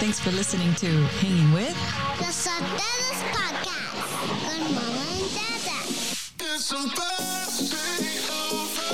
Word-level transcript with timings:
Thanks 0.00 0.18
for 0.18 0.30
listening 0.30 0.74
to 0.76 0.86
Hanging 1.20 1.52
With 1.52 1.76
The 2.16 2.32
Sotelos 2.32 3.20
Podcast 3.36 4.00
con 4.48 4.62
Mama 4.74 5.04
and 5.12 5.28
Dada. 5.36 5.76
It's 6.40 6.72
over. 6.72 6.88
Over. 8.40 8.64
Over. 8.64 8.88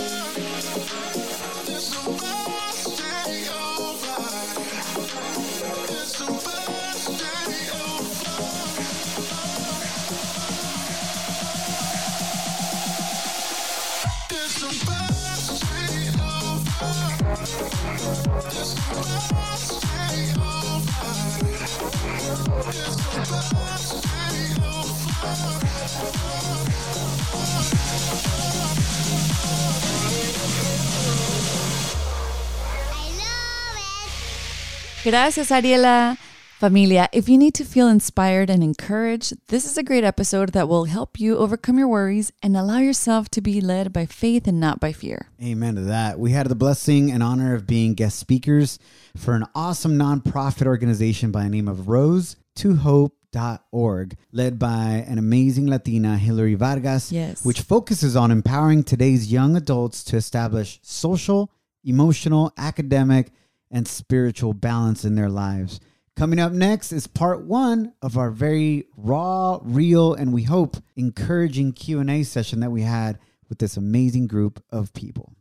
Over. 3.55 3.87
About 18.89 19.59
to 19.59 19.81
take 19.81 20.39
over. 20.39 20.66
Gracias, 35.05 35.51
Ariela. 35.51 36.17
Familia, 36.59 37.09
if 37.13 37.29
you 37.29 37.37
need 37.37 37.53
to 37.53 37.65
feel 37.65 37.87
inspired 37.87 38.49
and 38.49 38.63
encouraged, 38.63 39.35
this 39.49 39.67
is 39.67 39.77
a 39.77 39.83
great 39.83 40.05
episode 40.05 40.53
that 40.53 40.69
will 40.69 40.87
help 40.87 41.21
you 41.21 41.37
overcome 41.37 41.79
your 41.79 41.87
worries 41.87 42.33
and 42.43 42.57
allow 42.57 42.79
yourself 42.79 43.29
to 43.29 43.43
be 43.43 43.61
led 43.61 43.93
by 43.93 44.07
faith 44.07 44.49
and 44.49 44.59
not 44.59 44.81
by 44.81 44.93
fear. 44.93 45.29
Amen 45.43 45.75
to 45.75 45.83
that. 45.83 46.19
We 46.19 46.33
had 46.33 46.49
the 46.49 46.55
blessing 46.55 47.13
and 47.13 47.23
honor 47.23 47.55
of 47.55 47.67
being 47.67 47.93
guest 47.93 48.19
speakers 48.19 48.79
for 49.15 49.35
an 49.35 49.45
awesome 49.55 49.99
nonprofit 49.99 50.67
organization 50.67 51.31
by 51.31 51.43
the 51.43 51.51
name 51.51 51.69
of 51.69 51.89
Rose 51.89 52.37
to 52.57 52.77
Hope.org, 52.77 54.17
led 54.33 54.59
by 54.59 55.05
an 55.07 55.19
amazing 55.19 55.67
Latina, 55.69 56.17
Hilary 56.19 56.55
Vargas, 56.55 57.13
Yes. 57.13 57.45
which 57.45 57.61
focuses 57.61 58.17
on 58.17 58.31
empowering 58.31 58.83
today's 58.83 59.31
young 59.33 59.57
adults 59.57 60.03
to 60.05 60.17
establish 60.17 60.79
social, 60.83 61.51
emotional, 61.85 62.53
academic, 62.57 63.31
and 63.71 63.87
spiritual 63.87 64.53
balance 64.55 65.05
in 65.05 65.15
their 65.15 65.29
lives. 65.29 65.81
Coming 66.17 66.39
up 66.39 66.53
next 66.53 66.93
is 66.93 67.07
part 67.07 67.45
one 67.45 67.93
of 68.01 68.17
our 68.17 68.31
very 68.31 68.87
raw, 68.97 69.59
real, 69.63 70.15
and 70.15 70.33
we 70.33 70.45
hope 70.45 70.79
encouraging 70.97 71.73
Q&A 71.73 72.23
session 72.23 72.61
that 72.61 72.71
we 72.71 72.83
had 72.83 73.19
with 73.51 73.59
this 73.59 73.77
amazing 73.77 74.27
group 74.27 74.63
of 74.71 74.93
people. 74.95 75.33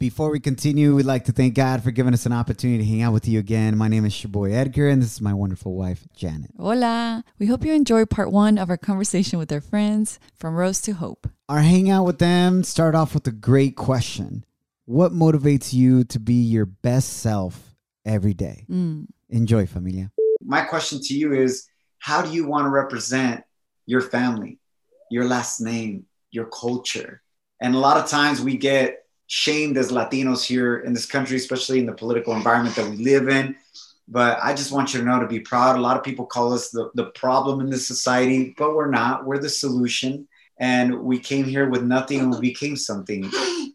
Before 0.00 0.30
we 0.30 0.40
continue, 0.40 0.94
we'd 0.94 1.04
like 1.04 1.26
to 1.26 1.32
thank 1.32 1.52
God 1.52 1.84
for 1.84 1.90
giving 1.90 2.14
us 2.14 2.24
an 2.24 2.32
opportunity 2.32 2.78
to 2.78 2.90
hang 2.90 3.02
out 3.02 3.12
with 3.12 3.28
you 3.28 3.38
again. 3.38 3.76
My 3.76 3.86
name 3.86 4.06
is 4.06 4.22
your 4.22 4.30
boy 4.30 4.50
Edgar, 4.50 4.88
and 4.88 5.02
this 5.02 5.12
is 5.12 5.20
my 5.20 5.34
wonderful 5.34 5.74
wife, 5.74 6.08
Janet. 6.16 6.52
Hola. 6.58 7.22
We 7.38 7.44
hope 7.44 7.66
you 7.66 7.74
enjoy 7.74 8.06
part 8.06 8.32
one 8.32 8.56
of 8.56 8.70
our 8.70 8.78
conversation 8.78 9.38
with 9.38 9.52
our 9.52 9.60
friends 9.60 10.18
from 10.34 10.54
Rose 10.54 10.80
to 10.80 10.92
Hope. 10.92 11.28
Our 11.50 11.60
hangout 11.60 12.06
with 12.06 12.18
them 12.18 12.64
start 12.64 12.94
off 12.94 13.12
with 13.12 13.26
a 13.26 13.30
great 13.30 13.76
question. 13.76 14.46
What 14.86 15.12
motivates 15.12 15.74
you 15.74 16.04
to 16.04 16.18
be 16.18 16.32
your 16.32 16.64
best 16.64 17.18
self 17.18 17.74
every 18.06 18.32
day? 18.32 18.64
Mm. 18.70 19.06
Enjoy, 19.28 19.66
familia. 19.66 20.10
my 20.40 20.62
question 20.62 20.98
to 21.02 21.14
you 21.14 21.34
is 21.34 21.68
how 21.98 22.22
do 22.22 22.32
you 22.32 22.46
want 22.46 22.64
to 22.64 22.70
represent 22.70 23.44
your 23.84 24.00
family 24.00 24.58
your 25.10 25.26
last 25.26 25.60
name 25.60 26.06
your 26.30 26.46
culture 26.46 27.20
and 27.60 27.74
a 27.74 27.78
lot 27.78 27.98
of 27.98 28.08
times 28.08 28.40
we 28.40 28.56
get 28.56 29.00
shamed 29.30 29.78
as 29.78 29.92
latinos 29.92 30.44
here 30.44 30.78
in 30.80 30.92
this 30.92 31.06
country 31.06 31.36
especially 31.36 31.78
in 31.78 31.86
the 31.86 31.92
political 31.92 32.34
environment 32.34 32.74
that 32.74 32.90
we 32.90 32.96
live 32.96 33.28
in. 33.28 33.54
But 34.08 34.40
i 34.42 34.52
just 34.52 34.72
want 34.72 34.92
you 34.92 34.98
to 34.98 35.06
know 35.06 35.20
to 35.20 35.28
be 35.28 35.38
proud. 35.38 35.76
A 35.76 35.80
lot 35.80 35.96
of 35.96 36.02
people 36.02 36.26
call 36.26 36.52
us 36.52 36.70
the, 36.70 36.90
the 36.94 37.06
problem 37.12 37.60
in 37.60 37.70
this 37.70 37.86
society 37.86 38.54
but 38.58 38.74
we're 38.74 38.90
not. 38.90 39.24
We're 39.24 39.38
the 39.38 39.48
solution. 39.48 40.26
And 40.58 41.00
we 41.04 41.20
came 41.20 41.44
here 41.44 41.70
with 41.70 41.84
nothing. 41.84 42.18
And 42.20 42.32
we 42.32 42.40
became 42.40 42.76
something 42.76 43.22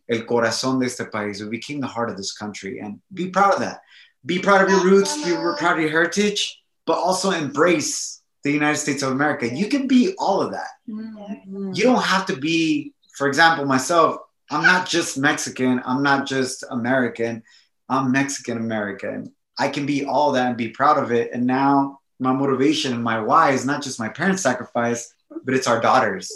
el 0.09 0.25
corazón 0.25 0.79
de 0.79 0.87
este 0.87 1.09
país. 1.09 1.41
We 1.41 1.49
became 1.49 1.79
the 1.79 1.87
heart 1.87 2.09
of 2.09 2.17
this 2.17 2.33
country. 2.33 2.79
And 2.79 2.99
be 3.13 3.29
proud 3.29 3.53
of 3.53 3.59
that. 3.61 3.79
Be 4.25 4.39
proud 4.39 4.61
of 4.63 4.69
your 4.69 4.83
roots, 4.83 5.15
be 5.23 5.31
proud 5.57 5.77
of 5.77 5.79
your 5.79 5.89
heritage, 5.89 6.61
but 6.85 6.97
also 6.97 7.31
embrace 7.31 8.21
the 8.43 8.51
United 8.51 8.77
States 8.77 9.03
of 9.03 9.11
America. 9.11 9.47
You 9.47 9.67
can 9.67 9.87
be 9.87 10.15
all 10.17 10.41
of 10.41 10.51
that. 10.51 10.67
Mm-hmm. 10.89 11.71
You 11.73 11.83
don't 11.83 12.03
have 12.03 12.25
to 12.27 12.35
be, 12.35 12.93
for 13.17 13.27
example, 13.27 13.65
myself, 13.65 14.17
I'm 14.51 14.63
not 14.63 14.87
just 14.87 15.17
Mexican, 15.17 15.81
I'm 15.85 16.03
not 16.03 16.27
just 16.27 16.63
American, 16.69 17.43
I'm 17.89 18.11
Mexican 18.11 18.57
American. 18.57 19.33
I 19.57 19.69
can 19.69 19.85
be 19.85 20.05
all 20.05 20.33
that 20.33 20.47
and 20.47 20.57
be 20.57 20.69
proud 20.69 20.97
of 21.01 21.11
it. 21.11 21.31
And 21.33 21.45
now 21.47 21.99
my 22.19 22.33
motivation 22.33 22.93
and 22.93 23.03
my 23.03 23.19
why 23.21 23.51
is 23.51 23.65
not 23.65 23.81
just 23.81 23.99
my 23.99 24.09
parents' 24.09 24.43
sacrifice, 24.43 25.13
but 25.43 25.53
it's 25.53 25.67
our 25.67 25.79
daughters 25.81 26.31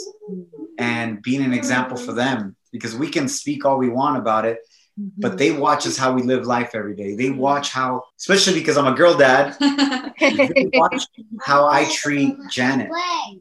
and 0.77 1.21
being 1.21 1.43
an 1.43 1.53
example 1.53 1.97
for 1.97 2.13
them 2.13 2.55
because 2.71 2.95
we 2.95 3.09
can 3.09 3.27
speak 3.27 3.65
all 3.65 3.77
we 3.77 3.89
want 3.89 4.17
about 4.17 4.45
it 4.45 4.59
but 5.17 5.37
they 5.37 5.51
watch 5.51 5.87
us 5.87 5.97
how 5.97 6.11
we 6.11 6.21
live 6.21 6.45
life 6.45 6.71
every 6.73 6.95
day. 6.95 7.15
They 7.15 7.29
watch 7.29 7.71
how, 7.71 8.03
especially 8.17 8.55
because 8.55 8.77
I'm 8.77 8.87
a 8.87 8.95
girl 8.95 9.15
dad, 9.17 9.55
they 10.19 10.69
watch 10.73 11.05
how 11.41 11.67
I 11.67 11.89
treat 11.89 12.35
Janet, 12.49 12.89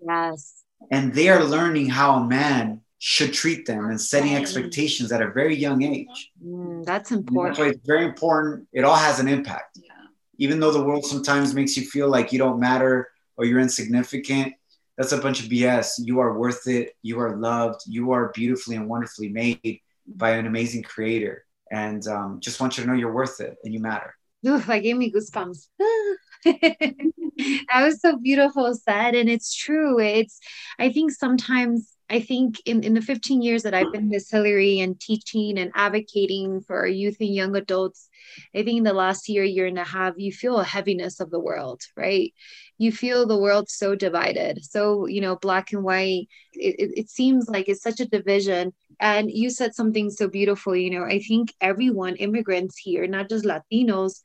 Yes. 0.07 0.55
and 0.91 1.13
they 1.13 1.29
are 1.29 1.43
learning 1.43 1.89
how 1.89 2.15
a 2.15 2.25
man 2.25 2.83
should 2.99 3.33
treat 3.33 3.65
them 3.65 3.91
and 3.91 4.01
setting 4.01 4.35
expectations 4.35 5.13
at 5.13 5.23
a 5.23 5.31
very 5.31 5.55
young 5.55 5.83
age. 5.83 6.33
Mm, 6.45 6.85
that's 6.85 7.11
And 7.11 7.21
That's 7.21 7.29
important. 7.29 7.59
it's 7.77 7.87
very 7.87 8.05
important. 8.05 8.67
It 8.73 8.85
all 8.85 8.97
has 8.97 9.21
an 9.21 9.29
impact. 9.29 9.79
Yeah. 9.81 9.93
Even 10.39 10.59
though 10.61 10.73
the 10.73 10.83
world 10.83 11.05
sometimes 11.05 11.55
makes 11.55 11.77
you 11.77 11.85
feel 11.85 12.09
like 12.09 12.33
you 12.33 12.39
don't 12.39 12.59
matter 12.59 13.09
or 13.37 13.45
you're 13.45 13.61
insignificant, 13.61 14.55
that's 14.97 15.13
a 15.13 15.19
bunch 15.19 15.41
of 15.43 15.49
BS. 15.49 15.93
You 15.99 16.19
are 16.19 16.37
worth 16.37 16.67
it. 16.67 16.97
You 17.03 17.21
are 17.21 17.37
loved. 17.37 17.83
You 17.87 18.11
are 18.11 18.33
beautifully 18.35 18.75
and 18.75 18.89
wonderfully 18.89 19.29
made 19.29 19.81
by 20.07 20.31
an 20.31 20.47
amazing 20.47 20.83
creator. 20.83 21.45
And 21.71 22.05
um, 22.09 22.41
just 22.41 22.61
want 22.61 22.77
you 22.77 22.83
to 22.83 22.91
know 22.91 22.97
you're 22.97 23.13
worth 23.13 23.41
it 23.41 23.59
and 23.63 23.73
you 23.73 23.79
matter. 23.79 24.15
Ooh, 24.47 24.59
that 24.59 24.79
gave 24.81 24.97
me 24.97 25.13
goosebumps. 25.13 25.69
that 26.45 27.83
was 27.85 28.01
so 28.01 28.17
beautiful 28.17 28.75
said. 28.75 29.15
And 29.15 29.29
it's 29.29 29.55
true. 29.55 30.01
It's, 30.01 30.41
I 30.79 30.93
think 30.93 31.13
sometimes, 31.13 31.93
I 32.11 32.21
think 32.21 32.61
in, 32.65 32.83
in 32.85 32.95
the 32.95 33.03
15 33.03 33.43
years 33.43 33.63
that 33.65 33.75
I've 33.75 33.93
been 33.93 34.09
Miss 34.09 34.31
Hillary 34.31 34.81
and 34.81 34.99
teaching 34.99 35.59
and 35.59 35.71
advocating 35.75 36.63
for 36.63 36.77
our 36.77 36.87
youth 36.87 37.19
and 37.21 37.35
young 37.35 37.55
adults, 37.55 38.09
I 38.55 38.63
think 38.63 38.79
in 38.79 38.85
the 38.85 38.95
last 38.95 39.29
year, 39.29 39.45
year 39.45 39.67
and 39.67 39.79
a 39.79 39.85
half, 39.85 40.15
you 40.17 40.33
feel 40.33 40.59
a 40.59 40.65
heaviness 40.65 41.21
of 41.21 41.31
the 41.31 41.41
world, 41.41 41.83
right? 41.97 42.33
You 42.79 42.93
feel 42.93 43.27
the 43.27 43.39
world 43.39 43.69
so 43.69 43.95
divided, 43.95 44.65
so, 44.65 45.07
you 45.07 45.21
know, 45.21 45.37
black 45.37 45.73
and 45.73 45.85
white. 45.85 46.29
It, 46.55 46.77
it, 46.79 46.99
it 47.01 47.11
seems 47.11 47.49
like 47.49 47.69
it's 47.69 47.83
such 47.83 48.01
a 48.01 48.09
division. 48.09 48.73
And 49.01 49.31
you 49.31 49.51
said 49.51 49.75
something 49.75 50.11
so 50.11 50.29
beautiful, 50.29 50.75
you 50.75 50.91
know, 50.91 51.05
I 51.05 51.19
think 51.21 51.53
everyone, 51.61 52.17
immigrants 52.17 52.79
here, 52.79 53.07
not 53.07 53.29
just 53.29 53.45
Latinos, 53.45 54.21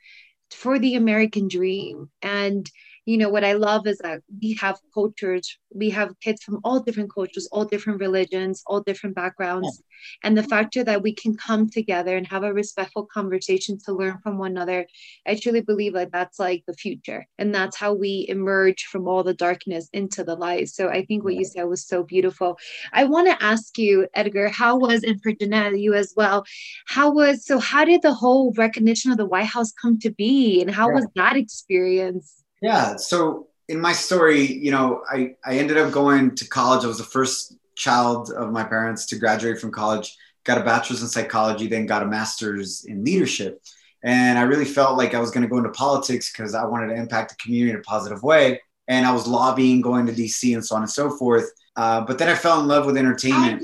for 0.51 0.79
the 0.79 0.95
American 0.95 1.47
dream. 1.47 2.09
And 2.22 2.69
you 3.06 3.18
know 3.18 3.30
what 3.30 3.44
I 3.44 3.53
love 3.53 3.86
is 3.88 3.97
that 4.00 4.22
we 4.41 4.53
have 4.62 4.80
cultures, 4.94 5.58
we 5.74 5.90
have 5.90 6.18
kids 6.22 6.41
from 6.44 6.59
all 6.64 6.80
different 6.80 7.14
cultures, 7.14 7.47
all 7.52 7.66
different 7.66 8.00
religions, 8.00 8.64
all 8.66 8.81
different 8.81 9.16
backgrounds, 9.16 9.81
and 10.24 10.38
the 10.38 10.44
factor 10.44 10.84
that 10.84 11.02
we 11.02 11.14
can 11.14 11.36
come 11.36 11.69
together 11.69 12.16
and 12.16 12.28
have 12.28 12.44
a 12.44 12.53
respectful 12.53 13.06
conversation 13.06 13.78
to 13.86 13.94
learn 13.94 14.19
from 14.24 14.38
one 14.38 14.52
another. 14.52 14.88
I 15.28 15.36
truly 15.36 15.62
believe 15.62 15.94
that 15.94 16.12
that's 16.12 16.40
like 16.40 16.64
the 16.66 16.74
future, 16.74 17.28
and 17.38 17.53
that's 17.53 17.75
how 17.75 17.94
we 17.94 18.25
emerge 18.30 18.84
from 18.85 19.08
all 19.08 19.23
the 19.23 19.34
darkness 19.34 19.90
into 19.94 20.23
the 20.23 20.35
light. 20.35 20.70
So 20.70 20.90
I 20.90 21.06
think 21.06 21.23
what 21.23 21.35
you 21.35 21.46
said 21.46 21.64
was 21.64 21.85
so 21.85 22.03
beautiful. 22.03 22.58
I 22.94 23.03
want 23.03 23.28
to 23.28 23.44
ask 23.44 23.78
you, 23.78 24.08
Edgar, 24.14 24.47
how 24.49 24.78
was 24.78 25.03
and 25.03 25.22
for 25.22 25.34
Jeanette, 25.34 25.78
you 25.79 25.94
as 25.94 26.14
well, 26.16 26.46
how 26.88 27.11
was 27.11 27.46
so 27.46 27.59
how 27.59 27.84
did 27.84 28.02
the 28.02 28.14
whole 28.14 28.53
recognition 28.58 29.11
of 29.11 29.17
the 29.17 29.26
white 29.26 29.46
house 29.46 29.72
come 29.73 29.99
to 29.99 30.11
be 30.11 30.61
and 30.61 30.72
how 30.72 30.88
Yeah. 30.88 30.96
was 30.96 31.08
that 31.16 31.35
experience 31.35 32.42
Yeah. 32.63 32.95
So 32.95 33.47
in 33.67 33.79
my 33.79 33.91
story, 33.91 34.41
you 34.41 34.71
know, 34.71 35.03
I, 35.11 35.35
I 35.45 35.57
ended 35.57 35.77
up 35.77 35.91
going 35.91 36.33
to 36.35 36.47
college. 36.47 36.85
I 36.85 36.87
was 36.87 36.97
the 36.97 37.03
first 37.03 37.57
child 37.75 38.31
of 38.31 38.53
my 38.53 38.63
parents 38.63 39.05
to 39.07 39.17
graduate 39.17 39.59
from 39.59 39.69
college, 39.69 40.15
got 40.45 40.57
a 40.57 40.63
bachelor's 40.63 41.01
in 41.01 41.09
psychology, 41.09 41.67
then 41.67 41.85
got 41.85 42.03
a 42.03 42.05
master's 42.05 42.85
in 42.85 43.03
leadership. 43.03 43.61
And 44.01 44.39
I 44.39 44.43
really 44.43 44.65
felt 44.65 44.97
like 44.97 45.13
I 45.13 45.19
was 45.19 45.29
going 45.29 45.43
to 45.43 45.49
go 45.49 45.57
into 45.57 45.71
politics 45.71 46.31
because 46.31 46.55
I 46.55 46.63
wanted 46.63 46.87
to 46.87 46.95
impact 46.95 47.31
the 47.31 47.43
community 47.43 47.71
in 47.71 47.79
a 47.79 47.83
positive 47.83 48.23
way. 48.23 48.61
And 48.87 49.05
I 49.05 49.11
was 49.11 49.27
lobbying, 49.27 49.81
going 49.81 50.05
to 50.05 50.13
DC 50.13 50.53
and 50.53 50.65
so 50.65 50.77
on 50.77 50.83
and 50.83 50.91
so 50.91 51.09
forth. 51.09 51.51
Uh, 51.75 52.01
but 52.01 52.17
then 52.17 52.29
I 52.29 52.35
fell 52.35 52.61
in 52.61 52.67
love 52.67 52.85
with 52.85 52.95
entertainment 52.95 53.61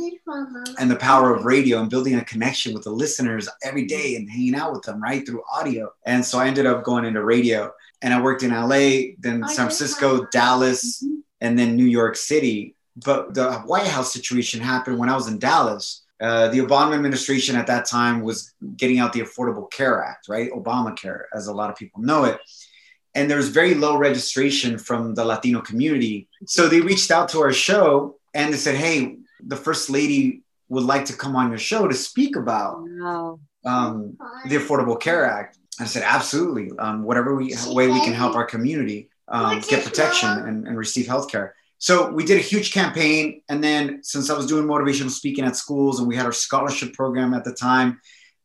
and 0.78 0.92
the 0.92 0.96
power 0.96 1.34
of 1.34 1.46
radio 1.46 1.80
and 1.80 1.90
building 1.90 2.16
a 2.16 2.26
connection 2.26 2.74
with 2.74 2.84
the 2.84 2.90
listeners 2.90 3.48
every 3.64 3.86
day 3.86 4.16
and 4.16 4.30
hanging 4.30 4.56
out 4.56 4.74
with 4.74 4.82
them 4.84 5.02
right 5.02 5.26
through 5.26 5.44
audio. 5.54 5.92
And 6.06 6.26
so 6.26 6.40
I 6.40 6.48
ended 6.48 6.66
up 6.66 6.84
going 6.84 7.06
into 7.06 7.24
radio. 7.24 7.72
And 8.02 8.14
I 8.14 8.22
worked 8.22 8.44
in 8.44 8.52
LA, 8.52 9.14
then 9.20 9.44
San 9.48 9.66
Francisco, 9.68 10.26
Dallas, 10.32 11.04
and 11.42 11.58
then 11.58 11.76
New 11.76 11.86
York 11.86 12.16
City. 12.16 12.76
But 12.96 13.34
the 13.34 13.54
White 13.66 13.88
House 13.88 14.12
situation 14.14 14.60
happened 14.60 14.98
when 15.00 15.10
I 15.10 15.16
was 15.16 15.28
in 15.28 15.40
Dallas. 15.40 16.04
Uh, 16.22 16.50
the 16.50 16.60
Obama 16.60 16.96
administration 16.96 17.56
at 17.56 17.68
that 17.68 17.86
time 17.86 18.22
was 18.22 18.54
getting 18.76 19.00
out 19.00 19.14
the 19.14 19.22
Affordable 19.22 19.72
Care 19.72 20.04
Act, 20.04 20.28
right? 20.28 20.52
Obamacare, 20.52 21.24
as 21.34 21.48
a 21.48 21.54
lot 21.54 21.70
of 21.70 21.78
people 21.78 22.02
know 22.02 22.26
it. 22.26 22.38
And 23.16 23.32
there's 23.32 23.48
very 23.50 23.74
low 23.74 23.98
registration 23.98 24.78
from 24.78 25.16
the 25.16 25.24
Latino 25.26 25.62
community. 25.62 26.28
So 26.46 26.68
they 26.68 26.82
reached 26.82 27.10
out 27.12 27.30
to 27.30 27.40
our 27.40 27.54
show 27.54 28.18
and 28.34 28.54
they 28.54 28.58
said, 28.58 28.76
Hey, 28.76 29.18
the 29.46 29.56
First 29.56 29.90
Lady 29.90 30.42
would 30.68 30.84
like 30.84 31.06
to 31.06 31.14
come 31.14 31.36
on 31.36 31.50
your 31.50 31.58
show 31.58 31.88
to 31.88 31.96
speak 31.96 32.36
about 32.36 32.84
Wow. 32.86 33.40
um, 33.66 34.18
the 34.48 34.58
Affordable 34.58 35.00
Care 35.00 35.26
Act. 35.26 35.58
I 35.80 35.86
said, 35.86 36.04
absolutely. 36.04 36.78
Um, 36.78 37.04
whatever 37.04 37.36
we, 37.36 37.56
way 37.68 37.88
we 37.88 38.04
can 38.04 38.14
help 38.14 38.36
our 38.36 38.46
community 38.46 39.10
um, 39.30 39.62
get 39.62 39.86
protection 39.86 40.30
and, 40.30 40.68
and 40.68 40.78
receive 40.78 41.08
health 41.08 41.30
care. 41.30 41.56
So 41.78 42.12
we 42.12 42.26
did 42.26 42.38
a 42.38 42.42
huge 42.42 42.74
campaign. 42.74 43.42
And 43.48 43.64
then 43.64 44.04
since 44.04 44.30
I 44.30 44.36
was 44.36 44.46
doing 44.46 44.66
motivational 44.66 45.10
speaking 45.10 45.46
at 45.46 45.56
schools 45.56 46.00
and 46.00 46.08
we 46.08 46.16
had 46.16 46.26
our 46.26 46.34
scholarship 46.34 46.94
program 46.94 47.34
at 47.34 47.46
the 47.46 47.54
time, 47.54 48.02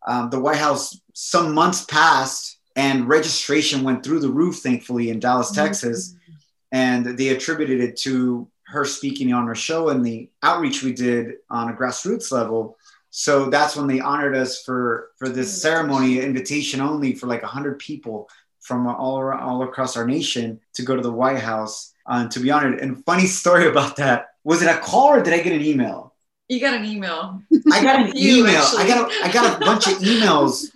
um, 0.06 0.31
the 0.31 0.38
White 0.38 0.58
House, 0.58 1.00
some 1.14 1.52
months 1.52 1.84
passed 1.84 2.58
and 2.76 3.08
registration 3.08 3.82
went 3.82 4.04
through 4.04 4.20
the 4.20 4.28
roof, 4.28 4.56
thankfully, 4.56 5.10
in 5.10 5.19
Dallas, 5.19 5.50
Texas. 5.50 6.14
And 6.70 7.19
they 7.19 7.28
attributed 7.28 7.80
it 7.80 7.96
to 7.98 8.48
her 8.66 8.84
speaking 8.84 9.32
on 9.32 9.46
her 9.46 9.54
show 9.54 9.88
and 9.88 10.04
the 10.04 10.28
outreach 10.42 10.82
we 10.82 10.92
did 10.92 11.34
on 11.50 11.70
a 11.70 11.72
grassroots 11.72 12.32
level. 12.32 12.78
So 13.16 13.49
that's 13.49 13.76
when 13.76 13.87
they 13.87 14.00
honored 14.00 14.34
us 14.34 14.61
for 14.64 15.11
for 15.19 15.28
this 15.28 15.62
ceremony, 15.62 16.19
invitation 16.19 16.81
only 16.81 17.14
for 17.14 17.28
like 17.28 17.44
hundred 17.44 17.78
people 17.78 18.28
from 18.61 18.88
all 18.88 19.20
around, 19.20 19.40
all 19.40 19.62
across 19.62 19.96
our 19.96 20.05
nation 20.05 20.58
to 20.72 20.82
go 20.82 20.96
to 20.96 21.00
the 21.00 21.12
White 21.12 21.38
House 21.38 21.93
uh, 22.06 22.26
to 22.26 22.40
be 22.40 22.50
honored. 22.50 22.81
And 22.81 23.05
funny 23.05 23.26
story 23.40 23.69
about 23.69 23.94
that 23.96 24.31
was 24.43 24.62
it 24.62 24.69
a 24.69 24.78
call 24.78 25.11
or 25.11 25.22
did 25.22 25.32
I 25.32 25.43
get 25.43 25.52
an 25.52 25.64
email? 25.64 26.12
You 26.49 26.58
got 26.58 26.75
an 26.75 26.84
email. 26.84 27.40
I 27.70 27.82
got 27.84 28.00
an 28.00 28.12
You, 28.16 28.40
email. 28.49 28.64
I 28.76 28.84
got 28.88 29.08
a, 29.08 29.25
I 29.25 29.32
got 29.32 29.62
a 29.62 29.64
bunch 29.64 29.87
of 29.87 29.99
emails 29.99 30.66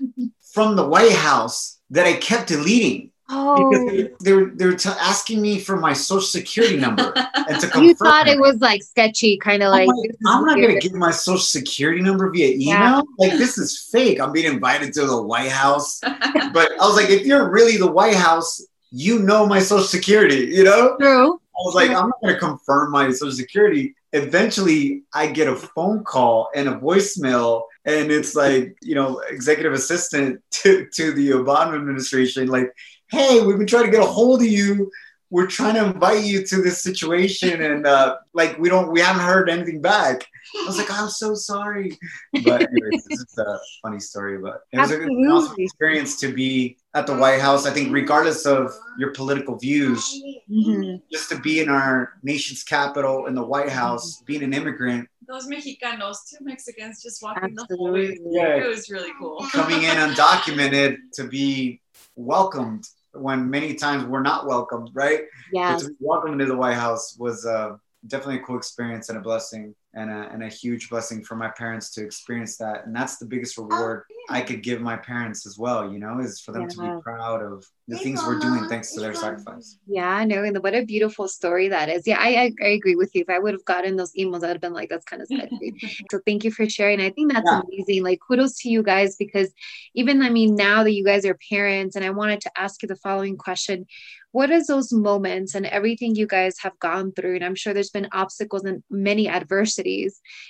from 0.52 0.76
the 0.76 0.86
White 0.86 1.10
House 1.10 1.78
that 1.90 2.06
I 2.06 2.12
kept 2.12 2.46
deleting 2.46 3.10
Oh, 3.30 3.70
they, 3.90 4.10
they 4.20 4.32
were 4.32 4.46
they 4.46 4.64
were 4.64 4.74
t- 4.74 4.88
asking 4.88 5.42
me 5.42 5.58
for 5.58 5.76
my 5.76 5.92
social 5.92 6.22
security 6.22 6.78
number 6.78 7.12
and 7.48 7.60
to 7.60 7.70
you 7.82 7.94
thought 7.94 8.26
it 8.26 8.40
was 8.40 8.56
like 8.60 8.82
sketchy, 8.82 9.36
kind 9.36 9.62
of 9.62 9.70
like. 9.70 9.86
like, 9.86 10.10
I'm 10.26 10.46
not 10.46 10.56
weird. 10.56 10.68
gonna 10.68 10.80
give 10.80 10.94
my 10.94 11.10
social 11.10 11.38
security 11.38 12.00
number 12.00 12.30
via 12.30 12.48
email. 12.54 12.66
Yeah. 12.66 13.02
Like 13.18 13.32
this 13.38 13.58
is 13.58 13.88
fake. 13.92 14.18
I'm 14.18 14.32
being 14.32 14.50
invited 14.50 14.94
to 14.94 15.06
the 15.06 15.22
White 15.22 15.50
House. 15.50 16.00
But 16.52 16.72
I 16.80 16.86
was 16.86 16.96
like, 16.96 17.10
if 17.10 17.26
you're 17.26 17.50
really 17.50 17.76
the 17.76 17.90
White 17.90 18.14
House, 18.14 18.64
you 18.90 19.18
know 19.18 19.46
my 19.46 19.58
social 19.58 19.84
security, 19.84 20.46
you 20.46 20.64
know? 20.64 20.96
True. 20.98 21.34
I 21.34 21.60
was 21.64 21.74
like, 21.74 21.90
I'm 21.90 22.08
not 22.08 22.20
gonna 22.22 22.38
confirm 22.38 22.90
my 22.90 23.10
social 23.10 23.32
security. 23.32 23.94
Eventually 24.14 25.02
I 25.12 25.26
get 25.26 25.48
a 25.48 25.56
phone 25.56 26.04
call 26.04 26.48
and 26.54 26.68
a 26.68 26.76
voicemail, 26.76 27.64
and 27.84 28.10
it's 28.10 28.34
like, 28.34 28.76
you 28.82 28.94
know, 28.94 29.18
executive 29.28 29.74
assistant 29.74 30.40
to, 30.62 30.86
to 30.94 31.12
the 31.12 31.30
Obama 31.30 31.74
administration, 31.74 32.48
like, 32.48 32.72
hey, 33.10 33.40
we've 33.40 33.58
been 33.58 33.66
trying 33.66 33.84
to 33.86 33.90
get 33.90 34.00
a 34.02 34.06
hold 34.06 34.40
of 34.40 34.46
you. 34.46 34.90
We're 35.30 35.46
trying 35.46 35.74
to 35.74 35.84
invite 35.84 36.24
you 36.24 36.42
to 36.46 36.62
this 36.62 36.80
situation, 36.82 37.60
and 37.60 37.86
uh, 37.86 38.16
like 38.32 38.58
we 38.58 38.70
don't, 38.70 38.90
we 38.90 39.00
haven't 39.00 39.20
heard 39.20 39.50
anything 39.50 39.82
back. 39.82 40.26
I 40.62 40.64
was 40.66 40.78
like, 40.78 40.90
I'm 40.90 41.10
so 41.10 41.34
sorry. 41.34 41.98
But 42.44 42.62
anyways, 42.62 43.04
this 43.10 43.20
is 43.20 43.38
a 43.38 43.58
funny 43.82 44.00
story. 44.00 44.38
But 44.38 44.62
it 44.72 44.78
was 44.78 44.90
a- 44.90 45.02
an 45.02 45.10
awesome 45.30 45.56
experience 45.58 46.18
to 46.20 46.32
be 46.32 46.78
at 46.94 47.06
the 47.06 47.14
White 47.14 47.42
House. 47.42 47.66
I 47.66 47.72
think, 47.72 47.92
regardless 47.92 48.46
of 48.46 48.72
your 48.98 49.12
political 49.12 49.58
views, 49.58 50.02
Mhm. 50.50 51.02
just 51.12 51.28
to 51.28 51.38
be 51.38 51.60
in 51.60 51.68
our 51.68 52.14
nation's 52.22 52.62
capital 52.62 53.26
in 53.26 53.34
the 53.34 53.44
White 53.44 53.68
House, 53.68 54.22
being 54.24 54.42
an 54.42 54.54
immigrant, 54.54 55.10
Those 55.26 55.46
Mexicanos, 55.46 56.16
two 56.30 56.42
Mexicans 56.42 57.02
just 57.02 57.22
walking 57.22 57.54
the 57.54 57.66
hallways. 57.76 58.12
Absolutely. 58.12 58.34
Yeah. 58.34 58.64
It 58.64 58.66
was 58.66 58.88
really 58.88 59.12
cool. 59.18 59.44
coming 59.52 59.82
in 59.82 59.94
undocumented 59.98 60.96
to 61.16 61.24
be 61.24 61.82
welcomed 62.16 62.88
when 63.12 63.48
many 63.50 63.74
times 63.74 64.04
we're 64.04 64.22
not 64.22 64.46
welcomed, 64.46 64.90
right? 64.92 65.20
But 65.52 65.58
Yes. 65.58 65.82
to 65.82 65.88
be 65.88 65.94
welcomed 66.00 66.38
to 66.40 66.46
the 66.46 66.56
White 66.56 66.74
House 66.74 67.16
was 67.18 67.44
uh, 67.46 67.76
definitely 68.06 68.36
a 68.36 68.44
cool 68.44 68.56
experience 68.56 69.08
and 69.08 69.18
a 69.18 69.20
blessing 69.20 69.74
and 69.94 70.10
a, 70.10 70.28
and 70.32 70.42
a 70.42 70.48
huge 70.48 70.90
blessing 70.90 71.24
for 71.24 71.34
my 71.34 71.48
parents 71.48 71.90
to 71.92 72.04
experience 72.04 72.56
that. 72.58 72.86
And 72.86 72.94
that's 72.94 73.16
the 73.16 73.26
biggest 73.26 73.58
oh, 73.58 73.64
reward 73.64 74.04
I 74.30 74.42
could 74.42 74.62
give 74.62 74.82
my 74.82 74.96
parents 74.96 75.46
as 75.46 75.56
well, 75.58 75.90
you 75.90 75.98
know, 75.98 76.20
is 76.20 76.40
for 76.40 76.52
them 76.52 76.68
to 76.68 76.78
be 76.78 77.02
proud 77.02 77.42
of 77.42 77.66
the 77.86 77.96
things 77.96 78.22
we're 78.26 78.38
doing 78.38 78.68
thanks 78.68 78.92
to 78.92 79.00
their 79.00 79.14
sacrifice. 79.14 79.78
Yeah, 79.86 80.06
I 80.06 80.26
know. 80.26 80.44
And 80.44 80.62
what 80.62 80.74
a 80.74 80.84
beautiful 80.84 81.26
story 81.28 81.68
that 81.68 81.88
is. 81.88 82.06
Yeah, 82.06 82.18
I, 82.20 82.28
I, 82.28 82.52
I 82.62 82.68
agree 82.68 82.94
with 82.94 83.14
you. 83.14 83.22
If 83.22 83.30
I 83.30 83.38
would 83.38 83.54
have 83.54 83.64
gotten 83.64 83.96
those 83.96 84.12
emails, 84.12 84.44
I'd 84.44 84.50
have 84.50 84.60
been 84.60 84.74
like, 84.74 84.90
that's 84.90 85.06
kind 85.06 85.22
of 85.22 85.28
sketchy. 85.28 85.72
so 86.10 86.20
thank 86.26 86.44
you 86.44 86.50
for 86.50 86.68
sharing. 86.68 87.00
I 87.00 87.08
think 87.08 87.32
that's 87.32 87.50
Yeah. 87.50 87.62
amazing. 87.66 88.02
Like, 88.02 88.20
kudos 88.20 88.60
to 88.60 88.68
you 88.68 88.82
guys 88.82 89.16
because 89.16 89.50
even, 89.94 90.20
I 90.20 90.28
mean, 90.28 90.54
now 90.54 90.82
that 90.84 90.92
you 90.92 91.04
guys 91.04 91.24
are 91.24 91.38
parents, 91.50 91.96
and 91.96 92.04
I 92.04 92.10
wanted 92.10 92.42
to 92.42 92.50
ask 92.54 92.82
you 92.82 92.88
the 92.88 92.96
following 92.96 93.38
question 93.38 93.86
What 94.32 94.50
is 94.50 94.66
those 94.66 94.92
moments 94.92 95.54
and 95.54 95.64
everything 95.64 96.14
you 96.14 96.26
guys 96.26 96.56
have 96.58 96.78
gone 96.78 97.12
through? 97.12 97.36
And 97.36 97.44
I'm 97.44 97.54
sure 97.54 97.72
there's 97.72 97.88
been 97.88 98.08
obstacles 98.12 98.64
and 98.64 98.82
many 98.90 99.26
adversities. 99.26 99.77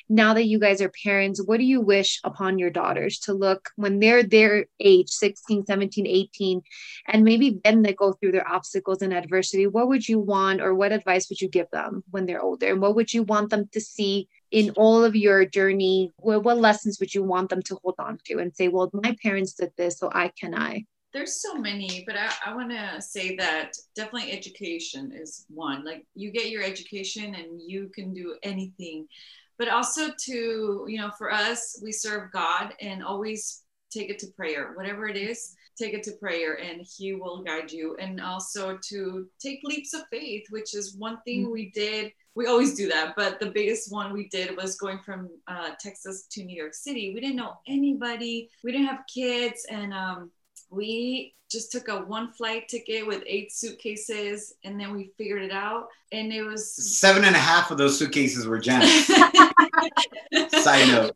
Now 0.08 0.34
that 0.34 0.46
you 0.46 0.58
guys 0.58 0.80
are 0.80 0.92
parents, 1.04 1.42
what 1.44 1.58
do 1.58 1.64
you 1.64 1.80
wish 1.80 2.20
upon 2.24 2.58
your 2.58 2.70
daughters 2.70 3.18
to 3.20 3.32
look 3.32 3.70
when 3.76 3.98
they're 4.00 4.22
their 4.22 4.66
age, 4.80 5.10
16, 5.10 5.66
17, 5.66 6.06
18? 6.06 6.62
and 7.06 7.24
maybe 7.24 7.58
then 7.64 7.82
they 7.82 7.92
go 7.92 8.12
through 8.12 8.32
their 8.32 8.48
obstacles 8.48 9.02
and 9.02 9.12
adversity? 9.12 9.66
What 9.66 9.88
would 9.88 10.08
you 10.08 10.18
want 10.18 10.60
or 10.60 10.74
what 10.74 10.92
advice 10.92 11.28
would 11.28 11.40
you 11.40 11.48
give 11.48 11.70
them 11.70 12.04
when 12.10 12.26
they're 12.26 12.42
older? 12.42 12.68
And 12.68 12.80
what 12.80 12.94
would 12.94 13.12
you 13.12 13.22
want 13.22 13.50
them 13.50 13.68
to 13.72 13.80
see 13.80 14.28
in 14.50 14.70
all 14.70 15.04
of 15.04 15.16
your 15.16 15.44
journey? 15.44 16.12
What, 16.16 16.44
what 16.44 16.58
lessons 16.58 16.98
would 17.00 17.14
you 17.14 17.22
want 17.22 17.50
them 17.50 17.62
to 17.62 17.78
hold 17.82 17.96
on 17.98 18.18
to 18.24 18.38
and 18.38 18.54
say 18.54 18.68
well 18.68 18.90
my 18.92 19.16
parents 19.22 19.54
did 19.54 19.70
this 19.76 19.98
so 19.98 20.10
i 20.12 20.30
can 20.38 20.54
i 20.54 20.84
There's 21.12 21.40
so 21.40 21.54
many, 21.54 22.04
but 22.06 22.16
I, 22.16 22.32
I 22.46 22.54
want 22.54 22.70
to 22.70 23.00
say 23.00 23.34
that 23.36 23.72
definitely 23.96 24.30
education 24.32 25.12
is 25.14 25.46
one. 25.48 25.84
Like 25.84 26.04
you 26.14 26.30
get 26.30 26.50
your 26.50 26.62
education 26.62 27.34
and 27.34 27.60
you 27.60 27.90
can 27.94 28.12
do 28.12 28.36
anything. 28.42 29.06
But 29.58 29.68
also 29.68 30.10
to, 30.26 30.86
you 30.86 30.98
know, 30.98 31.10
for 31.16 31.32
us, 31.32 31.80
we 31.82 31.92
serve 31.92 32.30
God 32.30 32.74
and 32.80 33.02
always 33.02 33.64
take 33.90 34.10
it 34.10 34.18
to 34.20 34.28
prayer. 34.36 34.72
Whatever 34.76 35.08
it 35.08 35.16
is, 35.16 35.54
take 35.78 35.94
it 35.94 36.02
to 36.04 36.12
prayer 36.12 36.60
and 36.60 36.86
He 36.96 37.14
will 37.14 37.42
guide 37.42 37.72
you. 37.72 37.96
And 37.98 38.20
also 38.20 38.78
to 38.88 39.26
take 39.40 39.60
leaps 39.64 39.94
of 39.94 40.02
faith, 40.10 40.44
which 40.50 40.74
is 40.74 40.94
one 40.96 41.18
thing 41.22 41.50
we 41.50 41.70
did. 41.70 42.12
We 42.34 42.46
always 42.46 42.74
do 42.74 42.88
that, 42.90 43.14
but 43.16 43.40
the 43.40 43.50
biggest 43.50 43.90
one 43.90 44.12
we 44.12 44.28
did 44.28 44.56
was 44.56 44.76
going 44.76 45.00
from 45.04 45.28
uh, 45.48 45.70
Texas 45.80 46.26
to 46.30 46.44
New 46.44 46.56
York 46.56 46.74
City. 46.74 47.12
We 47.12 47.20
didn't 47.20 47.34
know 47.34 47.54
anybody, 47.66 48.48
we 48.62 48.70
didn't 48.70 48.86
have 48.86 49.00
kids, 49.12 49.66
and 49.68 49.92
um, 49.92 50.30
we 50.70 51.34
just 51.50 51.72
took 51.72 51.88
a 51.88 52.00
one 52.00 52.30
flight 52.32 52.68
ticket 52.68 53.06
with 53.06 53.22
eight 53.26 53.50
suitcases 53.52 54.54
and 54.64 54.78
then 54.78 54.92
we 54.92 55.10
figured 55.16 55.42
it 55.42 55.50
out 55.52 55.86
and 56.12 56.30
it 56.32 56.42
was 56.42 56.74
Seven 56.98 57.24
and 57.24 57.34
a 57.34 57.38
half 57.38 57.70
of 57.70 57.78
those 57.78 57.98
suitcases 57.98 58.46
were 58.46 58.58
Janet's. 58.58 59.06
Side 60.62 60.88
note. 60.88 61.12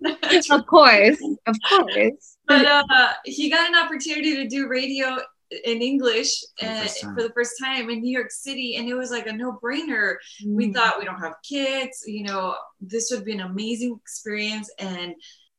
of 0.51 0.67
course 0.67 1.19
of 1.47 1.57
course 1.69 2.37
but 2.49 2.65
uh, 2.67 2.83
he 3.25 3.51
got 3.51 3.69
an 3.69 3.77
opportunity 3.77 4.37
to 4.37 4.49
do 4.49 4.69
radio 4.69 5.19
in 5.65 5.83
English 5.83 6.41
For 6.59 6.65
the 6.65 6.73
uh, 6.73 6.81
first 6.83 7.01
time. 7.03 7.15
for 7.15 7.23
the 7.23 7.31
first 7.35 7.53
time 7.63 7.91
in 7.91 8.01
New 8.01 8.11
York 8.11 8.31
City, 8.31 8.77
and 8.77 8.89
it 8.89 8.95
was 8.95 9.11
like 9.11 9.27
a 9.27 9.33
no-brainer. 9.35 10.15
We 10.47 10.69
Mm. 10.69 10.75
thought 10.75 10.99
we 10.99 11.05
don't 11.05 11.21
have 11.21 11.35
kids, 11.47 12.05
you 12.07 12.23
know, 12.25 12.57
this 12.81 13.11
would 13.11 13.27
be 13.27 13.33
an 13.33 13.41
amazing 13.41 13.99
experience, 14.01 14.71
and 14.79 15.15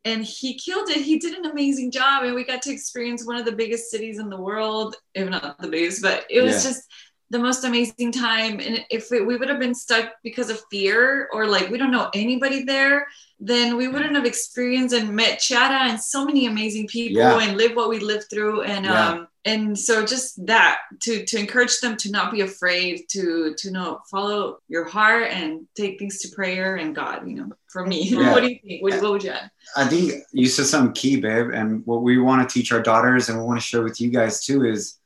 and 0.06 0.24
he 0.24 0.58
killed 0.58 0.90
it. 0.90 0.98
He 1.02 1.18
did 1.18 1.38
an 1.38 1.46
amazing 1.46 1.92
job, 1.92 2.24
and 2.24 2.36
we 2.36 2.44
got 2.44 2.62
to 2.64 2.72
experience 2.72 3.26
one 3.26 3.38
of 3.38 3.46
the 3.46 3.52
biggest 3.52 3.90
cities 3.90 4.20
in 4.20 4.30
the 4.30 4.40
world, 4.40 4.96
if 5.14 5.30
not 5.30 5.58
the 5.60 5.68
biggest. 5.68 6.02
But 6.02 6.26
it 6.30 6.42
was 6.42 6.64
Yeah. 6.64 6.72
just 6.72 6.84
the 7.34 7.40
most 7.40 7.64
amazing 7.66 8.12
time. 8.12 8.60
And 8.60 8.86
if 8.92 9.12
it, 9.12 9.26
we 9.26 9.36
would 9.38 9.50
have 9.50 9.60
been 9.60 9.74
stuck 9.76 10.06
because 10.24 10.50
of 10.52 10.62
fear 10.72 11.28
or 11.34 11.48
like 11.48 11.70
we 11.72 11.80
don't 11.80 11.92
know 11.92 12.10
anybody 12.14 12.64
there, 12.64 13.08
then 13.40 13.76
we 13.76 13.88
wouldn't 13.88 14.16
have 14.16 14.26
experienced 14.26 14.94
and 14.96 15.10
met 15.16 15.40
Chata 15.40 15.80
and 15.90 16.00
so 16.00 16.24
many 16.26 16.46
amazing 16.46 16.88
people 16.88 17.22
Yeah. 17.24 17.40
and 17.42 17.58
live 17.58 17.76
what 17.76 17.90
we 17.90 18.00
lived 18.00 18.28
through. 18.30 18.62
And 18.62 18.86
Yeah. 18.86 19.10
um 19.10 19.28
and 19.46 19.78
so 19.88 20.06
just 20.06 20.46
that 20.46 20.78
to 21.06 21.26
to 21.26 21.36
encourage 21.38 21.76
them 21.82 21.98
to 21.98 22.08
not 22.18 22.32
be 22.32 22.42
afraid 22.42 22.94
to 23.16 23.54
to 23.62 23.72
know 23.76 23.90
follow 24.14 24.40
your 24.74 24.86
heart 24.96 25.26
and 25.40 25.50
take 25.76 25.94
things 26.00 26.20
to 26.22 26.28
prayer 26.38 26.70
and 26.82 26.96
God. 27.02 27.28
You 27.28 27.36
know, 27.40 27.50
for 27.74 27.84
me, 27.92 28.00
Yeah. 28.10 28.32
what 28.32 28.42
do 28.44 28.50
you 28.54 28.60
think? 28.64 28.84
What, 28.84 29.02
what 29.02 29.12
would 29.14 29.24
you 29.28 29.32
add? 29.32 29.50
I 29.76 29.86
think 29.92 30.06
you 30.32 30.48
said 30.56 30.68
something 30.68 30.94
key, 31.02 31.16
babe. 31.20 31.50
And 31.52 31.68
what 31.90 32.04
we 32.08 32.20
want 32.20 32.40
to 32.48 32.54
teach 32.54 32.72
our 32.72 32.84
daughters 32.92 33.28
and 33.28 33.38
we 33.40 33.44
want 33.44 33.60
to 33.60 33.66
share 33.70 33.82
with 33.82 34.00
you 34.00 34.10
guys 34.20 34.46
too 34.46 34.60
is 34.74 35.00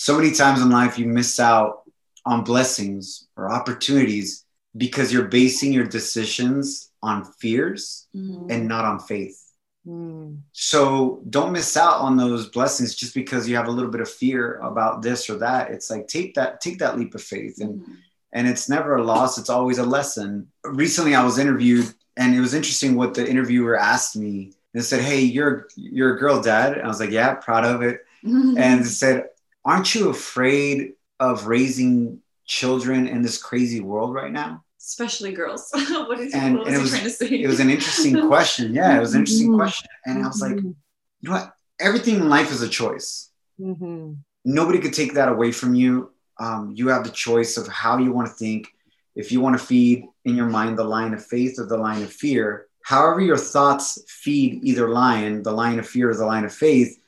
so 0.00 0.16
many 0.16 0.30
times 0.30 0.62
in 0.62 0.70
life 0.70 0.96
you 0.96 1.06
miss 1.06 1.40
out 1.40 1.82
on 2.24 2.44
blessings 2.44 3.26
or 3.36 3.50
opportunities 3.50 4.44
because 4.76 5.12
you're 5.12 5.26
basing 5.26 5.72
your 5.72 5.86
decisions 5.86 6.92
on 7.02 7.24
fears 7.24 8.06
and 8.48 8.68
not 8.68 8.84
on 8.84 9.00
faith. 9.00 9.42
Mm. 9.84 10.38
So 10.52 11.20
don't 11.28 11.50
miss 11.50 11.76
out 11.76 11.96
on 12.00 12.16
those 12.16 12.48
blessings 12.48 12.94
just 12.94 13.12
because 13.12 13.48
you 13.48 13.56
have 13.56 13.66
a 13.66 13.72
little 13.72 13.90
bit 13.90 14.00
of 14.00 14.08
fear 14.08 14.58
about 14.58 15.02
this 15.02 15.28
or 15.28 15.38
that. 15.38 15.72
It's 15.72 15.90
like 15.90 16.06
take 16.06 16.34
that 16.34 16.60
take 16.60 16.78
that 16.78 16.96
leap 16.96 17.16
of 17.16 17.22
faith 17.22 17.60
and 17.60 17.84
and 18.32 18.46
it's 18.46 18.68
never 18.68 18.94
a 18.94 19.02
loss, 19.02 19.36
it's 19.36 19.50
always 19.50 19.78
a 19.78 19.84
lesson. 19.84 20.46
Recently 20.64 21.16
I 21.16 21.24
was 21.24 21.38
interviewed 21.38 21.92
and 22.16 22.36
it 22.36 22.40
was 22.40 22.54
interesting 22.54 22.94
what 22.94 23.14
the 23.14 23.28
interviewer 23.28 23.76
asked 23.76 24.14
me. 24.14 24.52
They 24.74 24.80
said, 24.80 25.00
"Hey, 25.00 25.22
you're 25.22 25.66
you're 25.74 26.14
a 26.14 26.20
girl 26.20 26.40
dad." 26.40 26.74
And 26.74 26.82
I 26.82 26.86
was 26.86 27.00
like, 27.00 27.10
"Yeah, 27.10 27.34
proud 27.34 27.64
of 27.64 27.82
it." 27.82 28.04
and 28.22 28.86
said, 28.86 29.28
"Aren't 29.64 29.94
you 29.94 30.08
afraid 30.08 30.92
of 31.20 31.46
raising 31.46 32.20
children 32.46 33.06
in 33.08 33.22
this 33.22 33.42
crazy 33.42 33.80
world 33.80 34.14
right 34.14 34.32
now?" 34.32 34.64
especially 34.80 35.32
girls. 35.32 35.68
what 35.72 36.18
is 36.18 36.32
And- 36.32 36.58
what 36.58 36.66
and 36.66 36.76
it 36.76 36.80
was- 36.80 36.90
trying 36.90 37.04
to 37.04 37.10
say? 37.10 37.26
It 37.42 37.46
was 37.46 37.60
an 37.60 37.68
interesting 37.68 38.26
question. 38.26 38.72
Yeah, 38.74 38.96
it 38.96 39.00
was 39.00 39.12
an 39.14 39.20
interesting 39.20 39.50
Mhm. 39.50 39.56
question, 39.58 39.88
and 40.06 40.24
I 40.24 40.26
was 40.26 40.40
like, 40.40 40.52
Mhm. 40.54 40.74
"You 41.20 41.24
know 41.28 41.32
what? 41.32 41.52
Everything 41.78 42.14
in 42.16 42.28
life 42.30 42.50
is 42.50 42.62
a 42.62 42.68
choice. 42.68 43.28
Mhm. 43.60 44.16
Nobody 44.46 44.78
could 44.78 44.94
take 44.94 45.12
that 45.14 45.28
away 45.28 45.52
from 45.52 45.74
you. 45.74 46.10
Um, 46.40 46.72
you 46.74 46.88
have 46.88 47.04
the 47.04 47.10
choice 47.10 47.56
of 47.58 47.66
how 47.68 47.98
you 47.98 48.12
want 48.12 48.28
to 48.28 48.34
think. 48.34 48.68
If 49.14 49.30
you 49.32 49.40
want 49.40 49.58
to 49.58 49.64
feed 49.66 50.04
in 50.24 50.36
your 50.36 50.46
mind 50.46 50.78
the 50.78 50.84
line 50.84 51.12
of 51.12 51.22
faith 51.26 51.58
or 51.58 51.66
the 51.66 51.76
line 51.76 52.02
of 52.02 52.10
fear, 52.12 52.66
however 52.82 53.20
your 53.20 53.36
thoughts 53.36 53.98
feed 54.08 54.60
either 54.62 54.88
line, 54.88 55.42
the 55.42 55.52
line 55.52 55.78
of 55.80 55.86
fear 55.86 56.08
or 56.10 56.14
the 56.14 56.24
line 56.24 56.44
of 56.46 56.54
faith, 56.54 56.98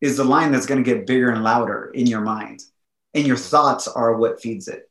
is 0.00 0.16
the 0.16 0.24
line 0.24 0.52
that's 0.52 0.66
going 0.66 0.82
to 0.82 0.88
get 0.88 1.06
bigger 1.06 1.30
and 1.30 1.42
louder 1.42 1.90
in 1.94 2.06
your 2.06 2.20
mind. 2.20 2.62
And 3.14 3.26
your 3.26 3.36
thoughts 3.36 3.88
are 3.88 4.16
what 4.16 4.40
feeds 4.40 4.68
it. 4.68 4.88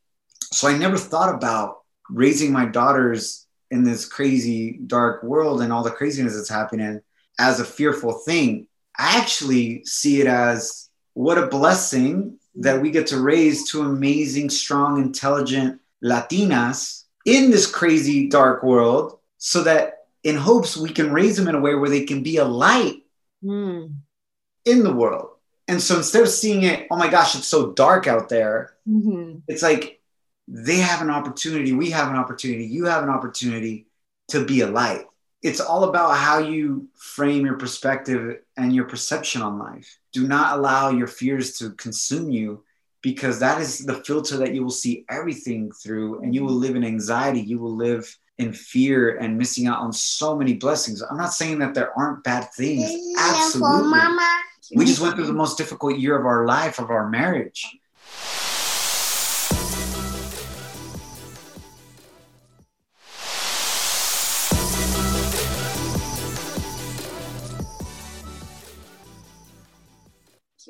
So 0.51 0.67
I 0.67 0.77
never 0.77 0.97
thought 0.97 1.33
about 1.33 1.79
raising 2.09 2.51
my 2.51 2.65
daughters 2.65 3.47
in 3.71 3.83
this 3.83 4.05
crazy 4.05 4.79
dark 4.85 5.23
world 5.23 5.61
and 5.61 5.71
all 5.71 5.83
the 5.83 5.91
craziness 5.91 6.35
that's 6.35 6.49
happening 6.49 7.01
as 7.39 7.59
a 7.59 7.65
fearful 7.65 8.13
thing. 8.13 8.67
I 8.97 9.17
actually 9.17 9.85
see 9.85 10.19
it 10.21 10.27
as 10.27 10.89
what 11.13 11.37
a 11.37 11.47
blessing 11.47 12.37
that 12.55 12.81
we 12.81 12.91
get 12.91 13.07
to 13.07 13.21
raise 13.21 13.69
two 13.69 13.83
amazing, 13.83 14.49
strong, 14.49 15.01
intelligent 15.01 15.79
Latinas 16.03 17.03
in 17.25 17.51
this 17.51 17.67
crazy 17.67 18.27
dark 18.27 18.63
world 18.63 19.19
so 19.37 19.63
that 19.63 20.07
in 20.23 20.35
hopes 20.35 20.75
we 20.75 20.89
can 20.89 21.13
raise 21.13 21.37
them 21.37 21.47
in 21.47 21.55
a 21.55 21.61
way 21.61 21.75
where 21.75 21.89
they 21.89 22.03
can 22.03 22.23
be 22.23 22.37
a 22.37 22.45
light 22.45 23.03
Mm. 23.43 23.95
In 24.69 24.83
the 24.83 24.93
world. 24.93 25.29
And 25.67 25.81
so 25.81 25.97
instead 25.97 26.23
of 26.23 26.29
seeing 26.29 26.63
it, 26.63 26.87
oh 26.89 26.97
my 26.97 27.09
gosh, 27.09 27.35
it's 27.35 27.47
so 27.47 27.71
dark 27.73 28.07
out 28.07 28.29
there, 28.29 28.73
Mhm. 28.87 29.41
it's 29.47 29.61
like 29.61 30.01
they 30.47 30.77
have 30.77 31.01
an 31.01 31.11
opportunity, 31.11 31.73
we 31.73 31.91
have 31.91 32.09
an 32.09 32.15
opportunity, 32.15 32.65
you 32.65 32.85
have 32.85 33.03
an 33.03 33.09
opportunity 33.09 33.87
to 34.29 34.43
be 34.45 34.61
a 34.61 34.67
light. 34.67 35.05
It's 35.41 35.59
all 35.59 35.83
about 35.85 36.17
how 36.17 36.39
you 36.39 36.87
frame 36.95 37.45
your 37.45 37.57
perspective 37.57 38.39
and 38.57 38.73
your 38.75 38.85
perception 38.85 39.41
on 39.41 39.59
life. 39.59 39.99
Do 40.11 40.27
not 40.27 40.57
allow 40.57 40.89
your 40.89 41.07
fears 41.07 41.57
to 41.59 41.71
consume 41.71 42.29
you 42.31 42.63
because 43.01 43.39
that 43.39 43.61
is 43.61 43.79
the 43.85 43.95
filter 44.03 44.37
that 44.37 44.53
you 44.53 44.63
will 44.63 44.71
see 44.71 45.05
everything 45.09 45.71
through 45.71 46.21
and 46.21 46.33
you 46.35 46.43
will 46.43 46.55
live 46.65 46.75
in 46.75 46.83
anxiety, 46.83 47.39
you 47.41 47.59
will 47.59 47.75
live 47.75 48.03
in 48.39 48.51
fear 48.53 49.17
and 49.17 49.37
missing 49.37 49.67
out 49.67 49.79
on 49.79 49.93
so 49.93 50.35
many 50.35 50.53
blessings. 50.53 51.01
I'm 51.01 51.17
not 51.17 51.33
saying 51.33 51.59
that 51.59 51.73
there 51.73 51.97
aren't 51.97 52.23
bad 52.23 52.51
things. 52.53 52.89
Absolutely. 53.17 53.89
Mama. 53.89 54.41
We 54.75 54.85
just 54.85 55.01
went 55.01 55.15
through 55.15 55.25
the 55.25 55.33
most 55.33 55.57
difficult 55.57 55.97
year 55.97 56.17
of 56.19 56.25
our 56.25 56.45
life, 56.45 56.79
of 56.79 56.89
our 56.91 57.09
marriage. 57.09 57.65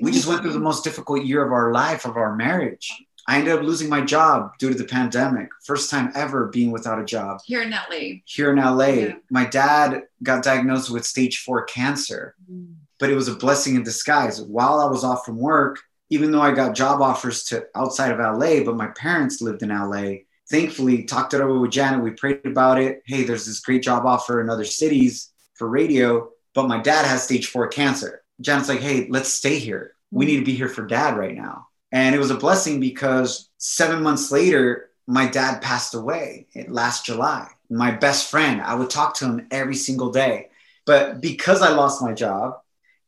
We 0.02 0.12
just 0.12 0.28
went 0.28 0.42
through 0.42 0.54
the 0.54 0.60
most 0.60 0.84
difficult 0.84 1.26
year 1.26 1.44
of 1.46 1.52
our 1.52 1.74
life, 1.74 2.06
of 2.06 2.16
our 2.16 2.36
marriage. 2.36 2.92
I 3.28 3.38
ended 3.40 3.54
up 3.54 3.64
losing 3.64 3.90
my 3.90 4.02
job 4.02 4.52
due 4.58 4.70
to 4.72 4.78
the 4.78 4.86
pandemic. 4.86 5.50
First 5.66 5.92
time 5.92 6.12
ever 6.16 6.48
being 6.48 6.72
without 6.72 7.00
a 7.00 7.06
job 7.06 7.42
Here 7.46 7.62
in 7.62 7.72
LA. 7.72 8.22
here 8.26 8.52
in 8.52 8.58
LA. 8.58 8.86
Yeah. 8.88 9.14
My 9.30 9.46
dad 9.46 10.04
got 10.24 10.44
diagnosed 10.44 10.90
with 10.90 11.06
stage 11.06 11.40
four 11.40 11.64
cancer 11.66 12.36
Mm. 12.52 12.76
But 13.00 13.10
it 13.10 13.16
was 13.16 13.28
a 13.28 13.36
blessing 13.36 13.76
in 13.76 13.84
disguise. 13.84 14.42
While 14.42 14.80
I 14.80 14.86
was 14.86 15.04
off 15.04 15.26
from 15.26 15.38
work, 15.38 15.80
even 16.10 16.32
though 16.32 16.42
I 16.42 16.52
got 16.52 16.76
job 16.76 17.02
offers 17.02 17.44
to 17.46 17.68
outside 17.76 18.12
of 18.12 18.20
LA, 18.20 18.64
but 18.64 18.76
my 18.76 18.88
parents 18.88 19.42
lived 19.42 19.64
in 19.64 19.70
LA. 19.70 20.20
Thankfully, 20.50 21.04
talked 21.04 21.34
it 21.34 21.42
over 21.42 21.60
with 21.60 21.72
Janet. 21.72 22.04
We 22.04 22.12
prayed 22.12 22.46
about 22.46 22.80
it. 22.80 23.04
Hey, 23.06 23.24
there's 23.24 23.46
this 23.46 23.60
great 23.60 23.84
job 23.84 24.06
offer 24.06 24.42
in 24.42 24.50
other 24.50 24.66
cities 24.66 25.32
for 25.54 25.70
radio, 25.70 26.30
but 26.56 26.68
my 26.68 26.82
dad 26.82 27.06
has 27.06 27.24
stage 27.24 27.48
four 27.48 27.68
cancer. 27.68 28.24
Janet's 28.42 28.70
like, 28.70 28.80
hey, 28.80 29.08
let's 29.10 29.32
stay 29.32 29.60
here. 29.60 29.94
We 30.12 30.26
need 30.26 30.38
to 30.38 30.46
be 30.46 30.56
here 30.56 30.70
for 30.70 30.86
dad 30.86 31.18
right 31.18 31.36
now. 31.36 31.68
And 31.92 32.16
it 32.16 32.20
was 32.20 32.32
a 32.32 32.38
blessing 32.38 32.80
because 32.80 33.50
seven 33.58 34.02
months 34.02 34.32
later, 34.32 34.90
my 35.06 35.28
dad 35.28 35.62
passed 35.62 35.94
away 35.94 36.48
last 36.68 37.06
July. 37.06 37.48
My 37.70 37.92
best 37.92 38.30
friend, 38.30 38.62
I 38.62 38.76
would 38.76 38.90
talk 38.90 39.16
to 39.16 39.26
him 39.26 39.48
every 39.52 39.76
single 39.76 40.12
day. 40.12 40.50
But 40.86 41.22
because 41.22 41.62
I 41.62 41.70
lost 41.70 42.02
my 42.02 42.14
job, 42.14 42.60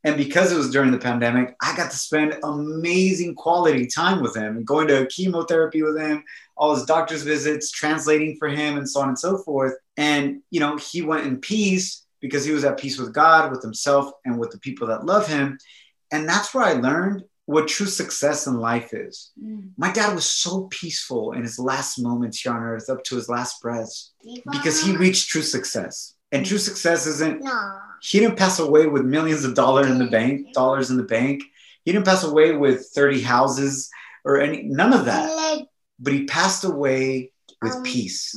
and 0.04 0.18
because 0.18 0.52
it 0.52 0.58
was 0.58 0.72
during 0.72 0.92
the 0.92 0.98
pandemic, 0.98 1.56
I 1.62 1.76
got 1.76 1.92
to 1.92 1.98
spend 1.98 2.38
amazing 2.44 3.36
quality 3.36 3.86
time 3.86 4.22
with 4.22 4.36
him 4.36 4.58
and 4.58 4.66
going 4.66 4.88
to 4.88 5.06
chemotherapy 5.08 5.84
with 5.84 6.00
him, 6.00 6.24
all 6.58 6.76
his 6.76 6.86
doctor's 6.86 7.24
visits, 7.24 7.72
translating 7.72 8.36
for 8.38 8.48
him, 8.48 8.78
and 8.78 8.90
so 8.90 9.02
on 9.02 9.10
and 9.10 9.20
so 9.20 9.38
forth. 9.38 9.74
And, 9.98 10.42
you 10.50 10.60
know, 10.60 10.78
he 10.78 11.04
went 11.04 11.28
in 11.28 11.38
peace 11.38 12.06
because 12.20 12.44
he 12.44 12.52
was 12.52 12.64
at 12.64 12.80
peace 12.80 12.98
with 12.98 13.14
God, 13.14 13.52
with 13.52 13.62
himself, 13.62 14.12
and 14.26 14.40
with 14.40 14.52
the 14.52 14.60
people 14.60 14.88
that 14.88 15.06
love 15.06 15.28
him. 15.28 15.60
And 16.12 16.28
that's 16.28 16.54
where 16.54 16.64
I 16.64 16.74
learned 16.74 17.24
what 17.46 17.68
true 17.68 17.88
success 17.88 18.48
in 18.48 18.58
life 18.58 18.94
is. 18.94 19.32
Mm. 19.44 19.72
My 19.78 19.92
dad 19.92 20.16
was 20.16 20.26
so 20.26 20.68
peaceful 20.72 21.34
in 21.34 21.44
his 21.44 21.60
last 21.60 22.00
moments 22.00 22.42
here 22.42 22.54
on 22.54 22.64
earth, 22.64 22.90
up 22.90 23.04
to 23.06 23.16
his 23.16 23.30
last 23.30 23.62
breaths, 23.62 24.14
because 24.52 24.82
he 24.82 24.96
reached 24.96 25.30
true 25.30 25.42
success. 25.42 26.16
And 26.32 26.46
true 26.46 26.58
success 26.58 27.06
isn't 27.08 27.44
No. 27.44 27.80
he 28.02 28.20
didn't 28.20 28.38
pass 28.38 28.60
away 28.60 28.88
with 28.88 29.04
millions 29.04 29.44
of 29.44 29.54
dollars 29.54 29.88
in 29.88 29.98
the 30.00 30.08
bank, 30.08 30.54
dollars 30.54 30.90
in 30.90 30.98
the 30.98 31.04
bank. 31.04 31.44
He 31.84 31.92
didn't 31.92 32.06
pass 32.06 32.24
away 32.24 32.56
with 32.56 32.88
30 32.94 33.22
houses 33.22 33.90
or 34.24 34.40
any 34.40 34.64
none 34.64 34.94
of 34.94 35.06
that. 35.06 35.66
But 36.00 36.14
he 36.14 36.26
passed 36.26 36.64
away 36.64 37.32
with 37.62 37.74
Um, 37.76 37.84
peace. 37.84 38.34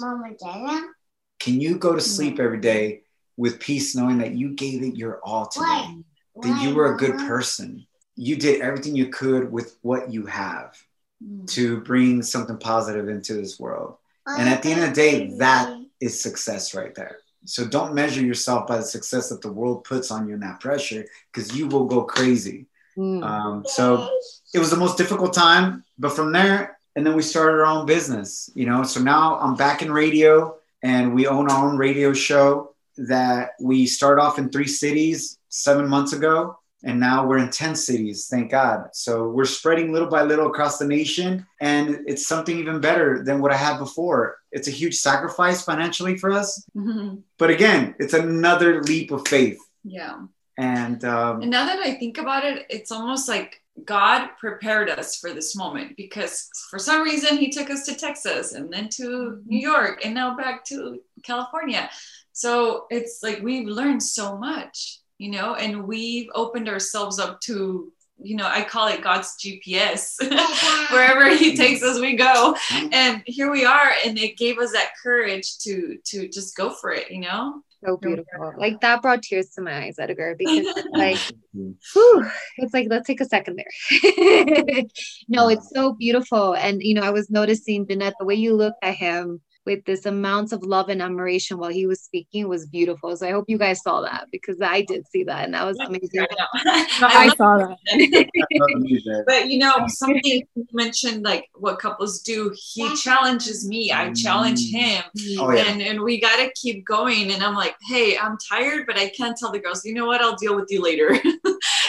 Can 1.40 1.60
you 1.60 1.76
go 1.78 1.94
to 1.94 2.00
sleep 2.00 2.38
every 2.40 2.58
day 2.60 3.02
with 3.36 3.58
peace 3.60 3.94
knowing 3.94 4.18
that 4.18 4.32
you 4.34 4.50
gave 4.54 4.82
it 4.82 4.96
your 4.96 5.20
all 5.24 5.46
today? 5.46 5.64
Why? 5.64 6.48
That 6.48 6.62
you 6.62 6.74
were 6.74 6.94
a 6.94 6.96
good 6.96 7.16
person. 7.18 7.86
You 8.16 8.36
did 8.36 8.60
everything 8.60 8.94
you 8.96 9.08
could 9.08 9.50
with 9.52 9.76
what 9.82 10.10
you 10.12 10.26
have 10.26 10.76
Mm. 11.22 11.46
to 11.52 11.80
bring 11.80 12.22
something 12.22 12.58
positive 12.58 13.08
into 13.08 13.34
this 13.34 13.58
world. 13.58 13.96
And 14.26 14.48
at 14.48 14.62
the 14.62 14.70
end 14.72 14.82
of 14.82 14.88
the 14.90 14.94
day, 14.94 15.36
that 15.38 15.74
is 16.00 16.20
success 16.20 16.74
right 16.74 16.94
there. 16.94 17.18
So 17.44 17.66
don't 17.66 17.94
measure 17.94 18.22
yourself 18.22 18.66
by 18.66 18.78
the 18.78 18.84
success 18.84 19.28
that 19.28 19.42
the 19.42 19.52
world 19.52 19.84
puts 19.84 20.10
on 20.10 20.26
you 20.26 20.34
and 20.34 20.42
that 20.42 20.60
pressure 20.60 21.04
because 21.32 21.56
you 21.56 21.66
will 21.66 21.84
go 21.84 22.02
crazy. 22.02 22.66
Mm. 22.96 23.24
Um, 23.24 23.64
so 23.66 24.08
it 24.52 24.58
was 24.58 24.70
the 24.70 24.76
most 24.76 24.96
difficult 24.96 25.34
time, 25.34 25.84
but 25.98 26.12
from 26.12 26.32
there, 26.32 26.78
and 26.96 27.04
then 27.04 27.16
we 27.16 27.22
started 27.22 27.58
our 27.58 27.66
own 27.66 27.86
business, 27.86 28.50
you 28.54 28.66
know. 28.66 28.84
So 28.84 29.00
now 29.00 29.38
I'm 29.38 29.56
back 29.56 29.82
in 29.82 29.90
radio 29.90 30.56
and 30.82 31.14
we 31.14 31.26
own 31.26 31.50
our 31.50 31.68
own 31.68 31.76
radio 31.76 32.12
show 32.12 32.74
that 32.96 33.50
we 33.60 33.86
started 33.86 34.22
off 34.22 34.38
in 34.38 34.48
three 34.48 34.68
cities 34.68 35.38
seven 35.48 35.88
months 35.88 36.12
ago. 36.12 36.58
And 36.84 37.00
now 37.00 37.26
we're 37.26 37.38
in 37.38 37.50
10 37.50 37.74
cities, 37.74 38.28
thank 38.30 38.50
God. 38.50 38.88
So 38.92 39.28
we're 39.28 39.46
spreading 39.46 39.92
little 39.92 40.08
by 40.08 40.22
little 40.22 40.46
across 40.48 40.78
the 40.78 40.86
nation. 40.86 41.46
And 41.60 42.00
it's 42.06 42.26
something 42.26 42.58
even 42.58 42.80
better 42.80 43.24
than 43.24 43.40
what 43.40 43.52
I 43.52 43.56
had 43.56 43.78
before. 43.78 44.36
It's 44.52 44.68
a 44.68 44.70
huge 44.70 44.96
sacrifice 44.96 45.62
financially 45.62 46.18
for 46.18 46.30
us. 46.30 46.62
Mhm. 46.76 47.22
But 47.38 47.50
again, 47.50 47.94
it's 47.98 48.14
another 48.14 48.82
leap 48.82 49.10
of 49.10 49.26
faith. 49.26 49.58
Yeah. 49.82 50.20
And 50.58 51.04
um, 51.04 51.42
And 51.42 51.50
now 51.50 51.64
that 51.66 51.80
I 51.80 51.94
think 51.94 52.18
about 52.18 52.44
it, 52.44 52.66
it's 52.68 52.92
almost 52.92 53.28
like 53.28 53.60
God 53.84 54.28
prepared 54.38 54.88
us 54.88 55.16
for 55.16 55.32
this 55.32 55.56
moment 55.56 55.96
because 55.96 56.48
for 56.70 56.78
some 56.78 57.02
reason 57.02 57.38
he 57.38 57.50
took 57.50 57.70
us 57.70 57.84
to 57.86 57.94
Texas 57.96 58.52
and 58.52 58.72
then 58.72 58.88
to 58.90 59.42
New 59.46 59.58
York 59.58 60.04
and 60.04 60.14
now 60.14 60.36
back 60.36 60.64
to 60.66 61.00
California. 61.24 61.90
So 62.32 62.86
it's 62.90 63.20
like 63.22 63.40
we've 63.42 63.66
learned 63.66 64.02
so 64.02 64.36
much, 64.36 65.00
you 65.24 65.30
know, 65.30 65.54
and 65.54 65.86
we've 65.86 66.28
opened 66.34 66.68
ourselves 66.68 67.18
up 67.18 67.40
to, 67.40 67.90
you 68.22 68.36
know, 68.36 68.46
I 68.46 68.62
call 68.62 68.88
it 68.88 69.00
God's 69.00 69.34
GPS. 69.42 70.16
Oh, 70.36 70.86
Wherever 70.92 71.34
he 71.34 71.56
takes 71.56 71.82
us, 71.82 71.98
we 71.98 72.14
go. 72.14 72.54
Mm-hmm. 72.68 72.92
And 72.92 73.22
here 73.24 73.50
we 73.50 73.64
are, 73.64 73.92
and 74.04 74.18
it 74.18 74.36
gave 74.36 74.58
us 74.58 74.72
that 74.72 74.90
courage 75.02 75.56
to 75.60 75.96
to 76.04 76.28
just 76.28 76.54
go 76.54 76.70
for 76.70 76.92
it, 76.92 77.10
you 77.10 77.20
know. 77.20 77.62
So 77.82 77.96
beautiful. 77.96 78.52
Like 78.58 78.82
that 78.82 79.00
brought 79.00 79.22
tears 79.22 79.48
to 79.54 79.62
my 79.62 79.84
eyes, 79.84 79.96
Edgar, 79.98 80.36
because 80.38 80.66
like, 80.92 81.18
whew, 81.54 82.30
it's 82.58 82.74
like, 82.74 82.88
let's 82.90 83.06
take 83.06 83.22
a 83.22 83.24
second 83.24 83.56
there. 83.56 84.02
no, 85.28 85.48
it's 85.48 85.70
so 85.74 85.94
beautiful. 85.94 86.54
And, 86.54 86.82
you 86.82 86.94
know, 86.94 87.02
I 87.02 87.10
was 87.10 87.30
noticing, 87.30 87.86
Jeanette, 87.86 88.14
the 88.18 88.26
way 88.26 88.34
you 88.34 88.54
look 88.54 88.74
at 88.82 88.94
him, 88.94 89.40
with 89.66 89.84
this 89.84 90.06
amounts 90.06 90.52
of 90.52 90.62
love 90.62 90.88
and 90.88 91.00
admiration 91.00 91.58
while 91.58 91.70
he 91.70 91.86
was 91.86 92.02
speaking 92.02 92.48
was 92.48 92.66
beautiful. 92.66 93.16
So 93.16 93.26
I 93.26 93.30
hope 93.30 93.46
you 93.48 93.58
guys 93.58 93.82
saw 93.82 94.00
that 94.02 94.28
because 94.30 94.60
I 94.60 94.82
did 94.82 95.06
see 95.08 95.24
that 95.24 95.44
and 95.44 95.54
that 95.54 95.64
was 95.64 95.78
amazing. 95.78 96.20
I 96.20 96.26
know. 96.38 96.86
I 97.06 97.26
love 97.26 97.36
saw 97.36 97.58
that. 97.58 97.78
it. 97.86 99.24
But 99.26 99.48
you 99.48 99.58
know, 99.58 99.72
something 99.88 100.42
you 100.54 100.66
mentioned 100.72 101.24
like 101.24 101.48
what 101.54 101.78
couples 101.78 102.20
do, 102.20 102.54
he 102.54 102.94
challenges 102.96 103.66
me, 103.66 103.92
I 103.92 104.08
mm. 104.08 104.22
challenge 104.22 104.70
him. 104.70 105.02
Mm. 105.18 105.36
Oh 105.38 105.50
yeah. 105.50 105.64
And 105.64 105.82
and 105.82 106.00
we 106.02 106.20
gotta 106.20 106.50
keep 106.54 106.84
going. 106.84 107.32
And 107.32 107.42
I'm 107.42 107.54
like, 107.54 107.76
hey, 107.88 108.18
I'm 108.18 108.36
tired, 108.50 108.86
but 108.86 108.98
I 108.98 109.08
can't 109.10 109.36
tell 109.36 109.52
the 109.52 109.58
girls, 109.58 109.84
you 109.84 109.94
know 109.94 110.06
what, 110.06 110.20
I'll 110.20 110.36
deal 110.36 110.56
with 110.56 110.66
you 110.70 110.82
later. 110.82 111.10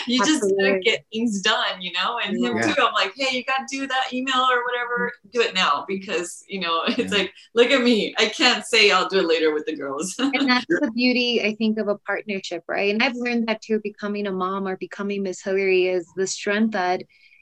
you 0.08 0.22
just 0.24 0.42
gotta 0.58 0.80
get 0.84 1.06
things 1.14 1.42
done, 1.42 1.82
you 1.82 1.92
know? 1.94 2.20
And 2.24 2.38
him 2.38 2.54
Yeah. 2.56 2.62
too. 2.62 2.76
I'm 2.80 2.94
like, 2.94 3.14
hey, 3.16 3.36
you 3.38 3.44
gotta 3.46 3.66
do 3.72 3.88
that 3.88 4.14
email 4.14 4.42
or 4.50 4.64
whatever, 4.64 5.12
do 5.32 5.42
it 5.42 5.54
now 5.56 5.86
because 5.88 6.44
you 6.48 6.60
know, 6.62 6.84
it's 6.88 7.12
Yeah. 7.12 7.20
like, 7.20 7.34
look 7.54 7.72
at 7.72 7.82
me. 7.82 8.14
I 8.18 8.28
can't 8.28 8.66
say 8.66 8.92
I'll 8.92 9.10
do 9.10 9.20
it 9.20 9.28
later 9.28 9.54
with 9.54 9.66
the 9.66 9.76
girls. 9.76 10.16
and 10.34 10.50
that's 10.50 10.66
the 10.80 10.90
beauty 10.92 11.42
i 11.44 11.56
think 11.56 11.78
of 11.78 11.88
a 11.88 11.98
partnership 12.00 12.64
right 12.68 12.94
and 12.94 13.02
i've 13.04 13.16
learned 13.16 13.48
that 13.48 13.62
too 13.62 13.80
becoming 13.84 14.28
a 14.28 14.32
mom 14.32 14.68
or 14.68 14.78
becoming 14.78 15.24
miss 15.24 15.42
hillary 15.42 15.88
is 15.88 16.12
the 16.16 16.28
strength 16.28 16.74
that 16.74 17.02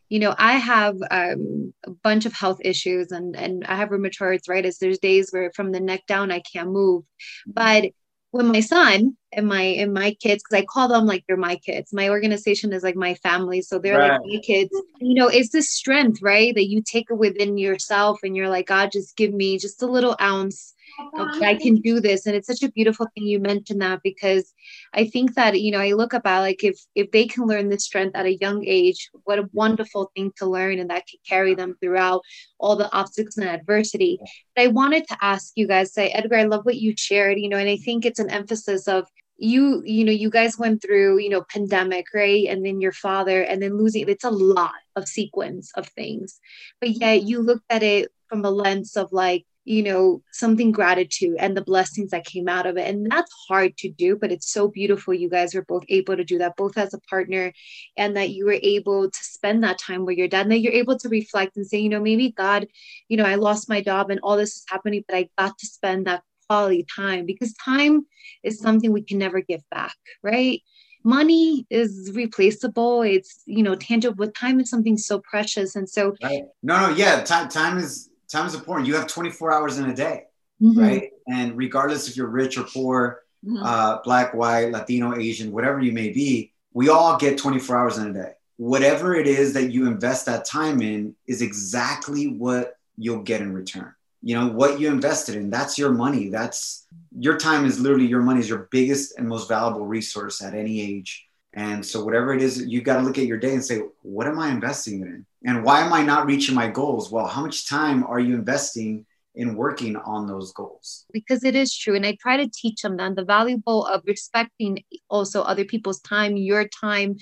you 0.09 0.19
know 0.19 0.35
i 0.37 0.53
have 0.53 0.95
um, 1.11 1.73
a 1.85 1.91
bunch 2.03 2.25
of 2.25 2.33
health 2.33 2.59
issues 2.63 3.11
and 3.11 3.35
and 3.35 3.63
i 3.65 3.75
have 3.75 3.89
rheumatoid 3.89 4.21
arthritis 4.21 4.77
there's 4.77 4.99
days 4.99 5.29
where 5.31 5.51
from 5.55 5.71
the 5.71 5.79
neck 5.79 6.01
down 6.07 6.31
i 6.31 6.41
can't 6.41 6.69
move 6.69 7.03
but 7.47 7.85
when 8.33 8.47
my 8.47 8.61
son 8.61 9.15
and 9.31 9.47
my 9.47 9.61
and 9.61 9.93
my 9.93 10.11
kids 10.15 10.41
because 10.43 10.59
i 10.59 10.65
call 10.65 10.87
them 10.87 11.05
like 11.05 11.23
they're 11.27 11.37
my 11.37 11.55
kids 11.57 11.93
my 11.93 12.09
organization 12.09 12.73
is 12.73 12.81
like 12.81 12.95
my 12.95 13.13
family 13.15 13.61
so 13.61 13.77
they're 13.77 13.97
Right. 13.99 14.13
like 14.13 14.21
my 14.25 14.39
kids 14.39 14.71
you 14.99 15.13
know 15.13 15.27
it's 15.27 15.49
this 15.51 15.69
strength 15.69 16.19
right 16.23 16.55
that 16.55 16.67
you 16.67 16.81
take 16.81 17.11
it 17.11 17.17
within 17.17 17.59
yourself 17.59 18.21
and 18.23 18.35
you're 18.35 18.49
like 18.49 18.65
god 18.65 18.91
just 18.91 19.15
give 19.15 19.31
me 19.33 19.59
just 19.59 19.83
a 19.83 19.85
little 19.87 20.15
ounce 20.19 20.72
okay, 20.99 21.45
I 21.45 21.55
can 21.55 21.75
do 21.77 21.99
this. 21.99 22.25
And 22.25 22.35
it's 22.35 22.47
such 22.47 22.63
a 22.63 22.71
beautiful 22.71 23.07
thing 23.13 23.25
you 23.25 23.39
mentioned 23.39 23.81
that 23.81 24.01
because 24.03 24.53
I 24.93 25.05
think 25.05 25.35
that, 25.35 25.59
you 25.59 25.71
know, 25.71 25.79
I 25.79 25.93
look 25.93 26.13
about 26.13 26.41
like 26.41 26.63
if 26.63 26.79
if 26.95 27.11
they 27.11 27.25
can 27.25 27.45
learn 27.45 27.69
this 27.69 27.85
strength 27.85 28.15
at 28.15 28.25
a 28.25 28.37
young 28.37 28.63
age, 28.65 29.09
what 29.23 29.39
a 29.39 29.49
wonderful 29.53 30.11
thing 30.15 30.31
to 30.37 30.45
learn 30.45 30.79
and 30.79 30.89
that 30.89 31.07
can 31.07 31.19
carry 31.27 31.55
them 31.55 31.75
throughout 31.81 32.21
all 32.59 32.75
the 32.75 32.91
obstacles 32.93 33.37
and 33.37 33.47
adversity. 33.47 34.19
But 34.55 34.63
I 34.63 34.67
wanted 34.67 35.07
to 35.07 35.17
ask 35.21 35.53
you 35.55 35.67
guys, 35.67 35.93
say, 35.93 36.09
Edgar, 36.09 36.37
I 36.37 36.43
love 36.43 36.65
what 36.65 36.77
you 36.77 36.93
shared, 36.97 37.39
you 37.39 37.49
know, 37.49 37.57
and 37.57 37.69
I 37.69 37.77
think 37.77 38.05
it's 38.05 38.19
an 38.19 38.29
emphasis 38.29 38.87
of 38.87 39.07
you 39.37 39.81
you 39.83 40.05
know 40.05 40.11
you 40.11 40.29
guys 40.29 40.59
went 40.59 40.81
through 40.81 41.17
you 41.17 41.27
know 41.27 41.43
pandemic 41.49 42.05
right 42.13 42.45
and 42.47 42.63
then 42.63 42.79
your 42.79 42.91
father 42.91 43.41
and 43.41 43.61
then 43.61 43.77
losing 43.77 44.07
it's 44.07 44.23
a 44.23 44.29
lot 44.29 44.75
of 44.95 45.07
sequence 45.07 45.71
of 45.75 45.87
things 45.87 46.39
but 46.79 46.89
yet 46.91 47.23
you 47.23 47.41
looked 47.41 47.65
at 47.69 47.81
it 47.81 48.11
from 48.29 48.45
a 48.45 48.51
lens 48.51 48.95
of 48.95 49.11
like 49.11 49.45
you 49.65 49.81
know 49.81 50.21
something 50.31 50.71
gratitude 50.71 51.35
and 51.39 51.55
the 51.55 51.63
blessings 51.63 52.11
that 52.11 52.25
came 52.25 52.49
out 52.49 52.65
of 52.65 52.77
it 52.77 52.87
and 52.87 53.09
that's 53.09 53.31
hard 53.47 53.75
to 53.77 53.89
do 53.89 54.15
but 54.15 54.31
it's 54.31 54.51
so 54.51 54.67
beautiful 54.67 55.13
you 55.13 55.29
guys 55.29 55.53
were 55.53 55.65
both 55.65 55.83
able 55.89 56.17
to 56.17 56.23
do 56.23 56.37
that 56.37 56.55
both 56.57 56.77
as 56.77 56.93
a 56.93 56.99
partner 57.01 57.53
and 57.97 58.15
that 58.15 58.31
you 58.31 58.45
were 58.45 58.59
able 58.61 59.09
to 59.09 59.23
spend 59.23 59.63
that 59.63 59.79
time 59.79 60.05
with 60.05 60.17
your 60.17 60.27
dad 60.27 60.41
and 60.41 60.51
that 60.51 60.59
you're 60.59 60.73
able 60.73 60.97
to 60.97 61.07
reflect 61.09 61.55
and 61.55 61.65
say 61.65 61.77
you 61.77 61.89
know 61.89 62.01
maybe 62.01 62.31
god 62.31 62.67
you 63.07 63.15
know 63.15 63.25
i 63.25 63.35
lost 63.35 63.69
my 63.69 63.81
job 63.81 64.09
and 64.09 64.19
all 64.21 64.35
this 64.35 64.57
is 64.57 64.65
happening 64.67 65.03
but 65.07 65.17
i 65.17 65.29
got 65.37 65.57
to 65.57 65.65
spend 65.65 66.07
that 66.07 66.21
quality 66.49 66.85
time 66.93 67.25
because 67.25 67.53
time 67.53 68.05
is 68.43 68.59
something 68.59 68.91
we 68.91 69.01
can 69.01 69.17
never 69.17 69.39
give 69.39 69.61
back 69.71 69.95
right 70.23 70.61
money 71.05 71.65
is 71.69 72.11
replaceable 72.13 73.01
it's 73.01 73.41
you 73.45 73.63
know 73.63 73.75
tangible 73.75 74.15
but 74.15 74.35
time 74.35 74.59
is 74.59 74.69
something 74.69 74.97
so 74.97 75.19
precious 75.19 75.75
and 75.75 75.89
so 75.89 76.13
Right. 76.21 76.43
No, 76.61 76.87
no, 76.87 76.95
yeah. 76.95 77.23
Time, 77.23 77.49
time 77.49 77.77
is 77.77 78.09
time 78.33 78.45
is 78.45 78.53
important. 78.55 78.87
You 78.87 78.95
have 78.95 79.07
24 79.07 79.51
hours 79.53 79.77
in 79.77 79.89
a 79.89 79.95
day, 79.95 80.25
mhm, 80.61 80.77
right? 80.77 81.11
And 81.27 81.57
regardless 81.57 82.07
if 82.09 82.17
you're 82.17 82.27
rich 82.27 82.57
or 82.57 82.63
poor, 82.63 83.21
Mhm. 83.45 83.61
uh, 83.61 84.01
black, 84.03 84.33
white, 84.33 84.71
Latino, 84.71 85.15
Asian, 85.15 85.51
whatever 85.51 85.79
you 85.81 85.91
may 85.91 86.09
be, 86.09 86.51
we 86.73 86.89
all 86.89 87.17
get 87.17 87.37
24 87.37 87.77
hours 87.77 87.97
in 87.97 88.07
a 88.07 88.13
day. 88.13 88.33
Whatever 88.57 89.15
it 89.15 89.27
is 89.27 89.53
that 89.53 89.71
you 89.71 89.87
invest 89.87 90.25
that 90.25 90.45
time 90.45 90.81
in 90.81 91.15
is 91.27 91.41
exactly 91.41 92.27
what 92.27 92.77
you'll 92.97 93.23
get 93.23 93.41
in 93.41 93.53
return. 93.53 93.93
You 94.21 94.39
know, 94.39 94.47
what 94.47 94.79
you 94.79 94.87
invested 94.87 95.35
in, 95.35 95.49
that's 95.49 95.77
your 95.77 95.91
money. 95.91 96.29
That's 96.29 96.87
your 97.19 97.37
time 97.37 97.65
is 97.65 97.79
literally 97.79 98.05
your 98.05 98.21
money 98.21 98.39
is 98.39 98.47
your 98.47 98.69
biggest 98.71 99.17
and 99.17 99.27
most 99.27 99.49
valuable 99.49 99.85
resource 99.85 100.41
at 100.41 100.53
any 100.53 100.79
age. 100.81 101.27
And 101.53 101.85
so 101.85 102.03
whatever 102.03 102.33
it 102.33 102.41
is, 102.41 102.65
you've 102.65 102.85
got 102.85 102.97
to 102.97 103.03
look 103.03 103.17
at 103.17 103.25
your 103.25 103.37
day 103.37 103.53
and 103.53 103.63
say, 103.63 103.81
what 104.01 104.27
am 104.27 104.39
I 104.39 104.49
investing 104.49 105.01
it 105.01 105.07
in? 105.07 105.25
And 105.45 105.63
why 105.63 105.81
am 105.81 105.91
I 105.93 106.03
not 106.03 106.25
reaching 106.25 106.55
my 106.55 106.67
goals? 106.67 107.11
Well, 107.11 107.27
how 107.27 107.41
much 107.41 107.67
time 107.67 108.03
are 108.05 108.19
you 108.19 108.35
investing 108.35 109.05
in 109.35 109.55
working 109.55 109.95
on 109.95 110.27
those 110.27 110.53
goals? 110.53 111.05
because 111.11 111.43
it 111.43 111.55
is 111.55 111.75
true 111.75 111.95
and 111.95 112.05
i 112.05 112.15
try 112.21 112.37
to 112.37 112.49
teach 112.53 112.81
them 112.81 112.97
that 112.97 113.15
the 113.15 113.23
valuable 113.23 113.85
of 113.85 114.01
respecting 114.05 114.83
also 115.09 115.41
other 115.41 115.65
people's 115.65 115.99
time 116.01 116.37
your 116.37 116.67
time 116.67 117.15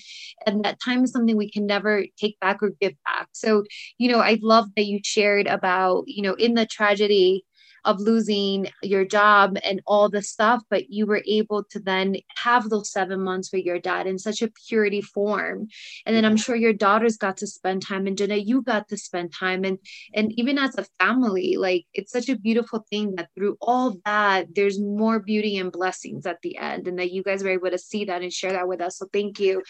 and 0.46 0.66
that 0.66 0.78
time 0.84 1.04
is 1.04 1.12
something 1.12 1.38
we 1.38 1.50
can 1.50 1.66
never 1.66 2.06
take 2.20 2.40
back 2.40 2.62
or 2.62 2.72
give 2.82 2.94
back 3.06 3.28
so 3.32 3.64
you 3.98 4.12
know 4.12 4.20
i 4.20 4.38
love 4.42 4.66
that 4.76 4.86
you 4.86 5.00
shared 5.04 5.48
about 5.48 6.04
you 6.08 6.22
know 6.22 6.34
in 6.34 6.54
the 6.54 6.66
tragedy 6.66 7.46
of 7.86 8.00
losing 8.00 8.68
your 8.82 9.06
job 9.06 9.58
and 9.64 9.82
all 9.86 10.10
the 10.10 10.22
stuff 10.22 10.62
but 10.70 10.90
you 10.90 11.06
were 11.06 11.24
able 11.28 11.64
to 11.64 11.80
then 11.80 12.16
have 12.36 12.70
those 12.70 12.92
seven 12.92 13.22
months 13.22 13.52
with 13.52 13.64
your 13.64 13.80
dad 13.80 14.08
in 14.08 14.18
such 14.20 14.42
a 14.42 14.52
purity 14.68 15.02
form 15.02 15.68
and 16.06 16.16
then 16.16 16.26
i'm 16.26 16.38
sure 16.38 16.56
your 16.56 16.74
daughters 16.74 17.18
got 17.18 17.38
to 17.38 17.48
spend 17.48 17.82
time 17.82 18.08
and 18.08 18.18
Jenna, 18.18 18.36
you 18.36 18.62
got 18.62 18.88
to 18.90 18.98
spend 18.98 19.34
time 19.34 19.64
and 19.64 19.78
and 20.14 20.32
even 20.40 20.58
as 20.58 20.78
a 20.78 20.86
family 21.00 21.56
like 21.58 21.86
it's 21.94 22.12
such 22.12 22.30
a 22.30 22.38
beautiful 22.38 22.86
thing 22.90 23.16
that 23.16 23.30
through 23.36 23.58
all 23.62 23.98
that 24.06 24.48
there's 24.56 24.80
more 24.80 25.20
beauty 25.20 25.58
and 25.58 25.72
blessings 25.72 26.26
at 26.26 26.38
the 26.44 26.58
end 26.58 26.88
and 26.88 27.00
that 27.00 27.12
you 27.12 27.24
guys 27.24 27.44
were 27.44 27.50
able 27.50 27.70
to 27.70 27.78
see 27.78 28.06
that 28.06 28.22
and 28.22 28.34
share 28.34 28.54
that 28.54 28.68
with 28.68 28.82
us 28.82 28.98
so 28.98 29.08
thank 29.12 29.40
you 29.40 29.62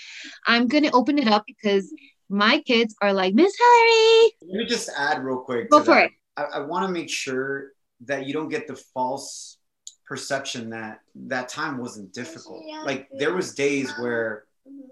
i'm 0.47 0.67
going 0.67 0.83
to 0.83 0.91
open 0.91 1.17
it 1.17 1.27
up 1.27 1.43
because 1.45 1.93
my 2.29 2.59
kids 2.59 2.95
are 3.01 3.13
like 3.13 3.33
miss 3.33 3.53
hillary 3.57 4.31
Let 4.41 4.57
me 4.59 4.65
just 4.65 4.89
add 4.97 5.23
real 5.23 5.39
quick. 5.39 5.69
Go 5.69 5.79
for 5.79 5.95
that. 5.95 6.05
it. 6.05 6.11
I, 6.37 6.43
I 6.43 6.59
want 6.59 6.85
to 6.87 6.91
make 6.91 7.09
sure 7.09 7.71
that 8.05 8.25
you 8.25 8.33
don't 8.33 8.49
get 8.49 8.67
the 8.67 8.75
false 8.75 9.57
perception 10.07 10.69
that 10.71 10.99
that 11.15 11.47
time 11.47 11.77
wasn't 11.77 12.13
difficult. 12.13 12.61
Like 12.85 13.07
there 13.17 13.33
was 13.33 13.53
days 13.53 13.91
where 13.99 14.43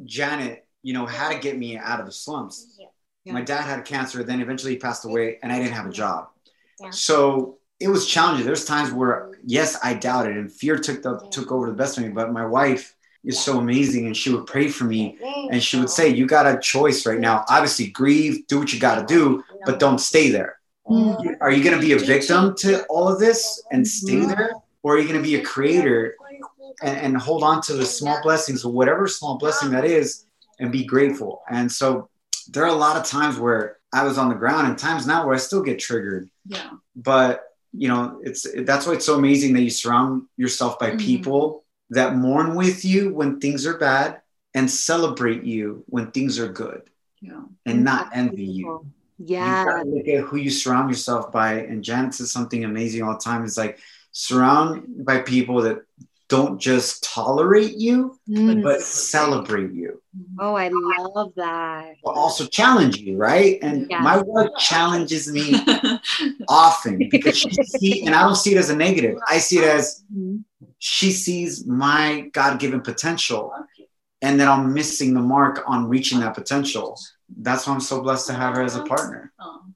Janet, 0.06 0.65
you 0.82 0.93
know, 0.93 1.06
had 1.06 1.34
to 1.34 1.39
get 1.39 1.58
me 1.58 1.78
out 1.78 2.00
of 2.00 2.06
the 2.06 2.12
slumps. 2.12 2.78
My 3.26 3.41
dad 3.41 3.62
had 3.63 3.84
cancer, 3.86 4.24
then 4.24 4.41
eventually 4.41 4.74
he 4.74 4.80
passed 4.80 5.06
away, 5.06 5.38
and 5.43 5.52
I 5.52 5.60
didn't 5.60 5.74
have 5.74 5.86
a 5.88 5.91
job. 5.91 6.30
So 6.91 7.58
it 7.80 7.89
was 7.89 8.08
challenging. 8.08 8.45
There's 8.45 8.65
times 8.65 8.91
where 8.91 9.32
yes, 9.45 9.78
I 9.84 9.93
doubted, 9.93 10.38
and 10.38 10.52
fear 10.52 10.78
took 10.78 11.02
the 11.04 11.19
took 11.32 11.52
over 11.52 11.67
the 11.67 11.76
best 11.76 11.98
of 11.98 12.04
me. 12.04 12.10
But 12.10 12.32
my 12.32 12.45
wife 12.45 12.95
is 13.26 13.38
so 13.39 13.60
amazing, 13.60 14.06
and 14.06 14.15
she 14.15 14.30
would 14.34 14.45
pray 14.48 14.69
for 14.69 14.86
me, 14.86 15.17
and 15.52 15.62
she 15.62 15.78
would 15.78 15.89
say, 15.89 16.08
"You 16.10 16.26
got 16.26 16.48
a 16.48 16.58
choice 16.60 17.06
right 17.06 17.19
now. 17.19 17.43
Obviously, 17.50 17.88
grieve, 17.88 18.48
do 18.48 18.60
what 18.60 18.72
you 18.74 18.80
got 18.80 18.95
to 19.00 19.06
do, 19.06 19.43
but 19.65 19.80
don't 19.80 20.00
stay 20.00 20.30
there. 20.30 20.59
Are 21.41 21.52
you 21.52 21.63
going 21.63 21.75
to 21.75 21.82
be 21.82 21.93
a 21.93 21.99
victim 21.99 22.56
to 22.58 22.84
all 22.86 23.08
of 23.08 23.19
this 23.19 23.63
and 23.71 23.88
stay 23.88 24.25
there, 24.25 24.54
or 24.84 24.95
are 24.95 24.99
you 24.99 25.08
going 25.08 25.21
to 25.21 25.28
be 25.28 25.36
a 25.36 25.43
creator 25.43 26.15
and, 26.82 26.97
and 26.97 27.17
hold 27.17 27.43
on 27.43 27.62
to 27.63 27.73
the 27.73 27.86
small 27.86 28.21
blessings, 28.23 28.65
whatever 28.65 29.08
small 29.08 29.38
blessing 29.38 29.69
that 29.71 29.86
is, 29.86 30.25
and 30.60 30.71
be 30.71 30.84
grateful?" 30.86 31.41
And 31.49 31.71
so 31.71 32.10
there 32.47 32.63
are 32.63 32.69
a 32.69 32.73
lot 32.73 32.97
of 32.97 33.04
times 33.06 33.38
where 33.38 33.78
I 33.93 34.04
was 34.04 34.17
on 34.17 34.30
the 34.30 34.36
ground, 34.36 34.67
and 34.67 34.78
times 34.78 35.06
now 35.06 35.25
where 35.25 35.36
I 35.36 35.39
still 35.39 35.62
get 35.62 35.80
triggered 35.80 36.30
Yeah. 36.45 36.71
but 36.95 37.43
you 37.71 37.88
know 37.88 38.19
it's 38.23 38.47
that's 38.63 38.88
why 38.88 38.93
it's 38.93 39.06
so 39.06 39.15
amazing 39.15 39.54
that 39.54 39.62
you 39.62 39.69
surround 39.69 40.23
yourself 40.38 40.80
by 40.80 40.91
Mhm. 40.91 40.99
people 40.99 41.63
that 41.91 42.15
mourn 42.15 42.56
with 42.56 42.84
you 42.84 43.13
when 43.13 43.39
things 43.39 43.65
are 43.67 43.78
bad 43.78 44.21
and 44.56 44.69
celebrate 44.69 45.43
you 45.43 45.84
when 45.88 46.10
things 46.12 46.39
are 46.39 46.52
good 46.52 46.82
Yeah. 47.21 47.41
and 47.67 47.84
not 47.84 48.10
envy 48.13 48.45
you 48.45 48.86
yeah 49.19 49.65
gotta 49.65 49.84
look 49.89 50.08
at 50.08 50.23
who 50.23 50.38
you 50.38 50.49
surround 50.49 50.89
yourself 50.89 51.32
by 51.32 51.53
and 51.53 51.84
janet 51.84 52.13
says 52.13 52.32
something 52.32 52.63
amazing 52.63 53.03
all 53.03 53.13
the 53.13 53.19
time 53.19 53.43
it's 53.43 53.58
like 53.58 53.77
surround 54.12 55.05
by 55.05 55.19
people 55.19 55.62
that 55.62 55.79
don't 56.29 56.60
just 56.60 57.03
tolerate 57.03 57.75
you 57.77 58.17
Mm. 58.29 58.62
but 58.63 58.82
celebrate 58.82 59.71
you 59.71 60.01
oh 60.39 60.55
i 60.55 60.69
love 60.69 61.34
that 61.36 61.95
but 62.03 62.12
also 62.12 62.45
challenge 62.45 62.97
you 62.97 63.17
right 63.17 63.58
and 63.63 63.88
Yeah. 63.89 64.01
my 64.03 64.17
wife 64.21 64.51
challenges 64.60 65.32
me 65.32 65.60
often 66.47 67.10
because 67.10 67.38
she 67.38 67.49
see 67.63 68.03
and 68.05 68.13
I 68.15 68.21
don't 68.23 68.36
see 68.36 68.53
it 68.53 68.58
as 68.58 68.69
a 68.69 68.75
negative. 68.75 69.17
I 69.27 69.39
see 69.39 69.58
it 69.60 69.63
as 69.65 70.03
Mhm. 70.15 70.43
she 70.77 71.12
sees 71.12 71.65
my 71.65 72.29
God-given 72.34 72.82
potential 72.82 73.51
and 74.21 74.39
that 74.39 74.47
I'm 74.47 74.73
missing 74.73 75.13
the 75.13 75.21
mark 75.21 75.63
on 75.67 75.88
reaching 75.88 76.19
that 76.19 76.34
potential. 76.36 76.99
That's 77.38 77.68
why 77.68 77.74
I'm 77.74 77.80
so 77.80 78.02
blessed 78.02 78.28
to 78.28 78.34
have 78.34 78.56
her 78.56 78.62
as 78.62 78.76
a 78.76 78.84
partner. 78.84 79.32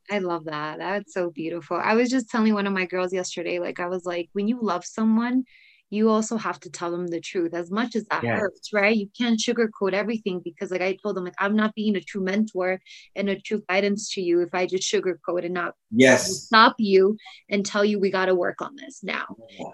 I 0.10 0.20
love 0.20 0.46
that. 0.46 0.80
That's 0.80 1.14
so 1.14 1.32
beautiful. 1.32 1.78
I 1.78 1.96
was 1.96 2.10
just 2.10 2.30
telling 2.30 2.54
one 2.54 2.68
of 2.68 2.74
my 2.74 2.86
girls 2.86 3.14
yesterday, 3.14 3.60
like, 3.60 3.80
I 3.80 3.88
was 3.88 4.06
like, 4.06 4.30
when 4.34 4.48
you 4.48 4.60
love 4.62 4.86
someone, 4.86 5.46
you 5.94 6.10
also 6.10 6.38
have 6.38 6.60
to 6.60 6.70
tell 6.70 6.90
them 6.92 7.08
the 7.08 7.22
truth 7.22 7.54
as 7.54 7.70
much 7.70 7.96
as 7.96 8.06
that 8.06 8.24
Yes. 8.24 8.40
hurts 8.40 8.74
right 8.74 8.96
you 8.98 9.08
can't 9.18 9.40
sugarcoat 9.40 9.94
everything 9.94 10.42
because 10.44 10.72
like 10.72 10.82
i 10.82 10.98
told 11.02 11.16
them 11.16 11.26
like 11.26 11.36
i'm 11.40 11.56
not 11.56 11.76
being 11.76 11.96
a 11.96 12.02
true 12.02 12.24
mentor 12.24 12.80
and 13.16 13.30
a 13.30 13.40
true 13.40 13.62
guidance 13.70 14.12
to 14.14 14.22
you 14.22 14.42
if 14.42 14.54
i 14.54 14.66
just 14.66 14.92
sugarcoat 14.92 15.46
and 15.46 15.54
not 15.54 15.74
Yes. 15.96 16.46
stop 16.46 16.76
you 16.80 17.18
and 17.50 17.64
tell 17.64 17.86
you 17.86 18.00
we 18.00 18.10
got 18.10 18.26
to 18.26 18.36
work 18.36 18.62
on 18.62 18.76
this 18.76 19.04
now 19.04 19.26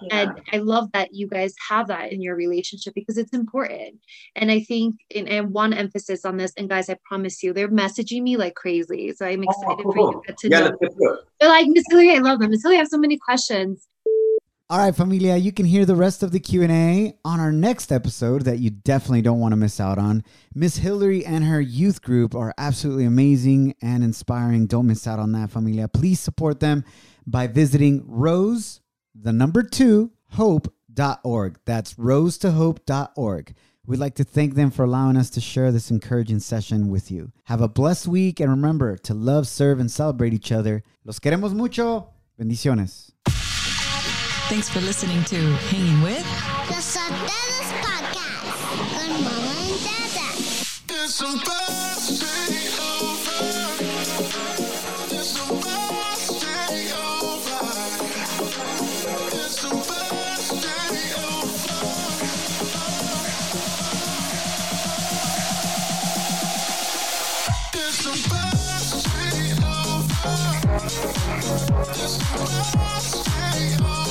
Yeah. 0.01 0.09
and 0.11 0.41
i 0.51 0.57
love 0.57 0.91
that 0.93 1.13
you 1.13 1.27
guys 1.27 1.53
have 1.69 1.87
that 1.87 2.11
in 2.11 2.21
your 2.21 2.35
relationship 2.35 2.93
because 2.93 3.17
it's 3.17 3.33
important 3.33 3.95
and 4.35 4.51
i 4.51 4.59
think 4.59 4.95
and, 5.15 5.29
and 5.29 5.51
one 5.51 5.73
emphasis 5.73 6.25
on 6.25 6.35
this 6.35 6.51
and 6.57 6.69
guys 6.69 6.89
i 6.89 6.97
promise 7.05 7.41
you 7.41 7.53
they're 7.53 7.69
messaging 7.69 8.23
me 8.23 8.35
like 8.35 8.55
crazy 8.55 9.13
so 9.13 9.25
i'm 9.25 9.43
oh, 9.43 9.49
excited 9.49 9.83
for 9.83 9.97
you 9.97 10.03
cool. 10.03 10.11
to 10.13 10.21
get 10.27 10.37
to 10.37 10.49
Yeah, 10.49 10.59
know 10.59 10.77
let's 10.81 10.95
do 10.95 11.09
it. 11.13 11.19
they're 11.39 11.49
like 11.49 11.67
miss 11.67 11.85
Hillary, 11.89 12.11
i 12.15 12.19
love 12.19 12.39
them 12.39 12.49
miss 12.51 12.61
Hillary, 12.63 12.77
i 12.77 12.79
have 12.79 12.89
so 12.89 12.97
many 12.97 13.17
questions 13.17 13.87
All 14.71 14.77
right, 14.77 14.95
familia, 14.95 15.35
you 15.35 15.51
can 15.51 15.65
hear 15.65 15.83
the 15.83 15.95
rest 15.95 16.21
of 16.21 16.31
the 16.31 16.39
Q&A 16.39 17.17
on 17.25 17.39
our 17.39 17.51
next 17.51 17.91
episode 17.91 18.43
that 18.43 18.59
you 18.59 18.69
definitely 18.69 19.23
don't 19.23 19.39
want 19.39 19.51
to 19.51 19.55
miss 19.55 19.79
out 19.79 19.97
on. 19.97 20.23
Miss 20.53 20.77
Hillary 20.77 21.25
and 21.25 21.43
her 21.43 21.59
youth 21.59 22.03
group 22.03 22.35
are 22.35 22.53
absolutely 22.55 23.05
amazing 23.05 23.73
and 23.81 24.03
inspiring. 24.03 24.67
Don't 24.67 24.85
miss 24.85 25.07
out 25.07 25.17
on 25.17 25.31
that, 25.31 25.49
familia. 25.49 25.87
Please 25.87 26.19
support 26.19 26.59
them 26.59 26.85
by 27.25 27.47
visiting 27.47 28.03
rose, 28.05 28.79
the 29.15 29.33
number 29.33 29.63
2, 29.63 30.11
hope.org. 30.33 31.59
That's 31.65 31.97
rose 31.97 32.37
to 32.37 32.51
hope.org. 32.51 33.55
We'd 33.87 33.97
like 33.97 34.13
to 34.15 34.23
thank 34.23 34.53
them 34.53 34.69
for 34.69 34.83
allowing 34.83 35.17
us 35.17 35.31
to 35.31 35.41
share 35.41 35.71
this 35.71 35.89
encouraging 35.89 36.41
session 36.41 36.89
with 36.89 37.09
you. 37.09 37.31
Have 37.45 37.61
a 37.61 37.67
blessed 37.67 38.05
week 38.05 38.39
and 38.39 38.51
remember 38.51 38.97
to 38.97 39.15
love, 39.15 39.47
serve, 39.47 39.79
and 39.79 39.89
celebrate 39.89 40.35
each 40.35 40.51
other. 40.51 40.83
Los 41.03 41.17
queremos 41.17 41.55
mucho. 41.55 42.09
Bendiciones. 42.39 43.09
Thanks 44.49 44.67
for 44.67 44.81
listening 44.81 45.23
to 45.25 45.35
Hanging 45.69 46.01
With. 46.01 46.25
The 46.67 46.81
Sotelos 46.81 47.69
Podcast 47.85 48.57
con 48.97 49.11
Mama 49.23 49.53
and 49.61 49.77
Dada. 49.85 50.27
Over. 51.21 51.53
Over. 52.81 53.45
Over. 56.89 57.29
Over. 57.29 57.69
Take 73.51 73.81
over. 73.81 74.08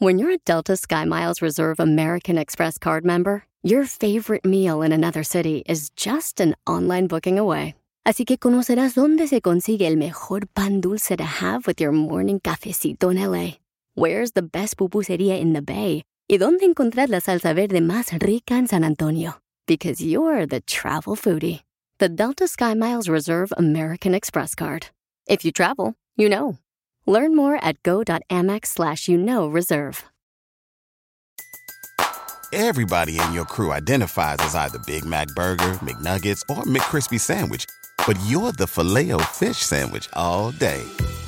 When 0.00 0.18
you're 0.18 0.30
a 0.30 0.38
Delta 0.38 0.72
SkyMiles 0.74 1.42
Reserve 1.42 1.80
American 1.80 2.38
Express 2.38 2.78
card 2.78 3.04
member, 3.04 3.44
your 3.62 3.84
favorite 3.84 4.44
meal 4.44 4.80
in 4.80 4.92
another 4.92 5.22
city 5.22 5.64
is 5.66 5.90
just 5.90 6.40
an 6.40 6.54
online 6.66 7.08
booking 7.08 7.38
away. 7.38 7.74
Así 8.06 8.24
que 8.24 8.38
conocerás 8.38 8.94
dónde 8.94 9.28
se 9.28 9.42
consigue 9.42 9.86
el 9.86 9.96
mejor 9.96 10.46
pan 10.54 10.80
dulce 10.80 11.16
to 11.16 11.24
have 11.24 11.66
with 11.66 11.80
your 11.80 11.92
morning 11.92 12.40
cafecito 12.40 13.10
en 13.10 13.18
LA. 13.18 13.58
Where's 13.98 14.30
the 14.30 14.42
best 14.42 14.76
pupusería 14.76 15.40
in 15.40 15.54
the 15.54 15.60
Bay? 15.60 16.04
Y 16.30 16.38
dónde 16.38 16.62
encontrar 16.62 17.08
la 17.08 17.18
salsa 17.18 17.52
verde 17.52 17.80
más 17.80 18.12
rica 18.22 18.54
en 18.54 18.68
San 18.68 18.84
Antonio. 18.84 19.40
Because 19.66 20.00
you're 20.00 20.46
the 20.46 20.60
travel 20.60 21.16
foodie. 21.16 21.62
The 21.98 22.08
Delta 22.08 22.44
SkyMiles 22.44 23.10
Reserve 23.10 23.52
American 23.56 24.14
Express 24.14 24.54
card. 24.54 24.86
If 25.26 25.44
you 25.44 25.50
travel, 25.50 25.94
you 26.16 26.28
know. 26.28 26.58
Learn 27.06 27.34
more 27.34 27.56
at 27.60 27.82
go.amex 27.82 28.66
slash 28.66 29.08
you 29.08 29.18
know 29.18 29.48
reserve. 29.48 30.04
Everybody 32.52 33.18
in 33.18 33.32
your 33.32 33.46
crew 33.46 33.72
identifies 33.72 34.38
as 34.38 34.54
either 34.54 34.78
Big 34.86 35.04
Mac 35.04 35.26
Burger, 35.34 35.74
McNuggets, 35.82 36.42
or 36.48 36.62
McCrispy 36.66 37.18
Sandwich. 37.18 37.66
But 38.06 38.16
you're 38.26 38.52
the 38.52 38.68
filet 38.68 39.10
fish 39.24 39.58
Sandwich 39.58 40.08
all 40.12 40.52
day. 40.52 40.84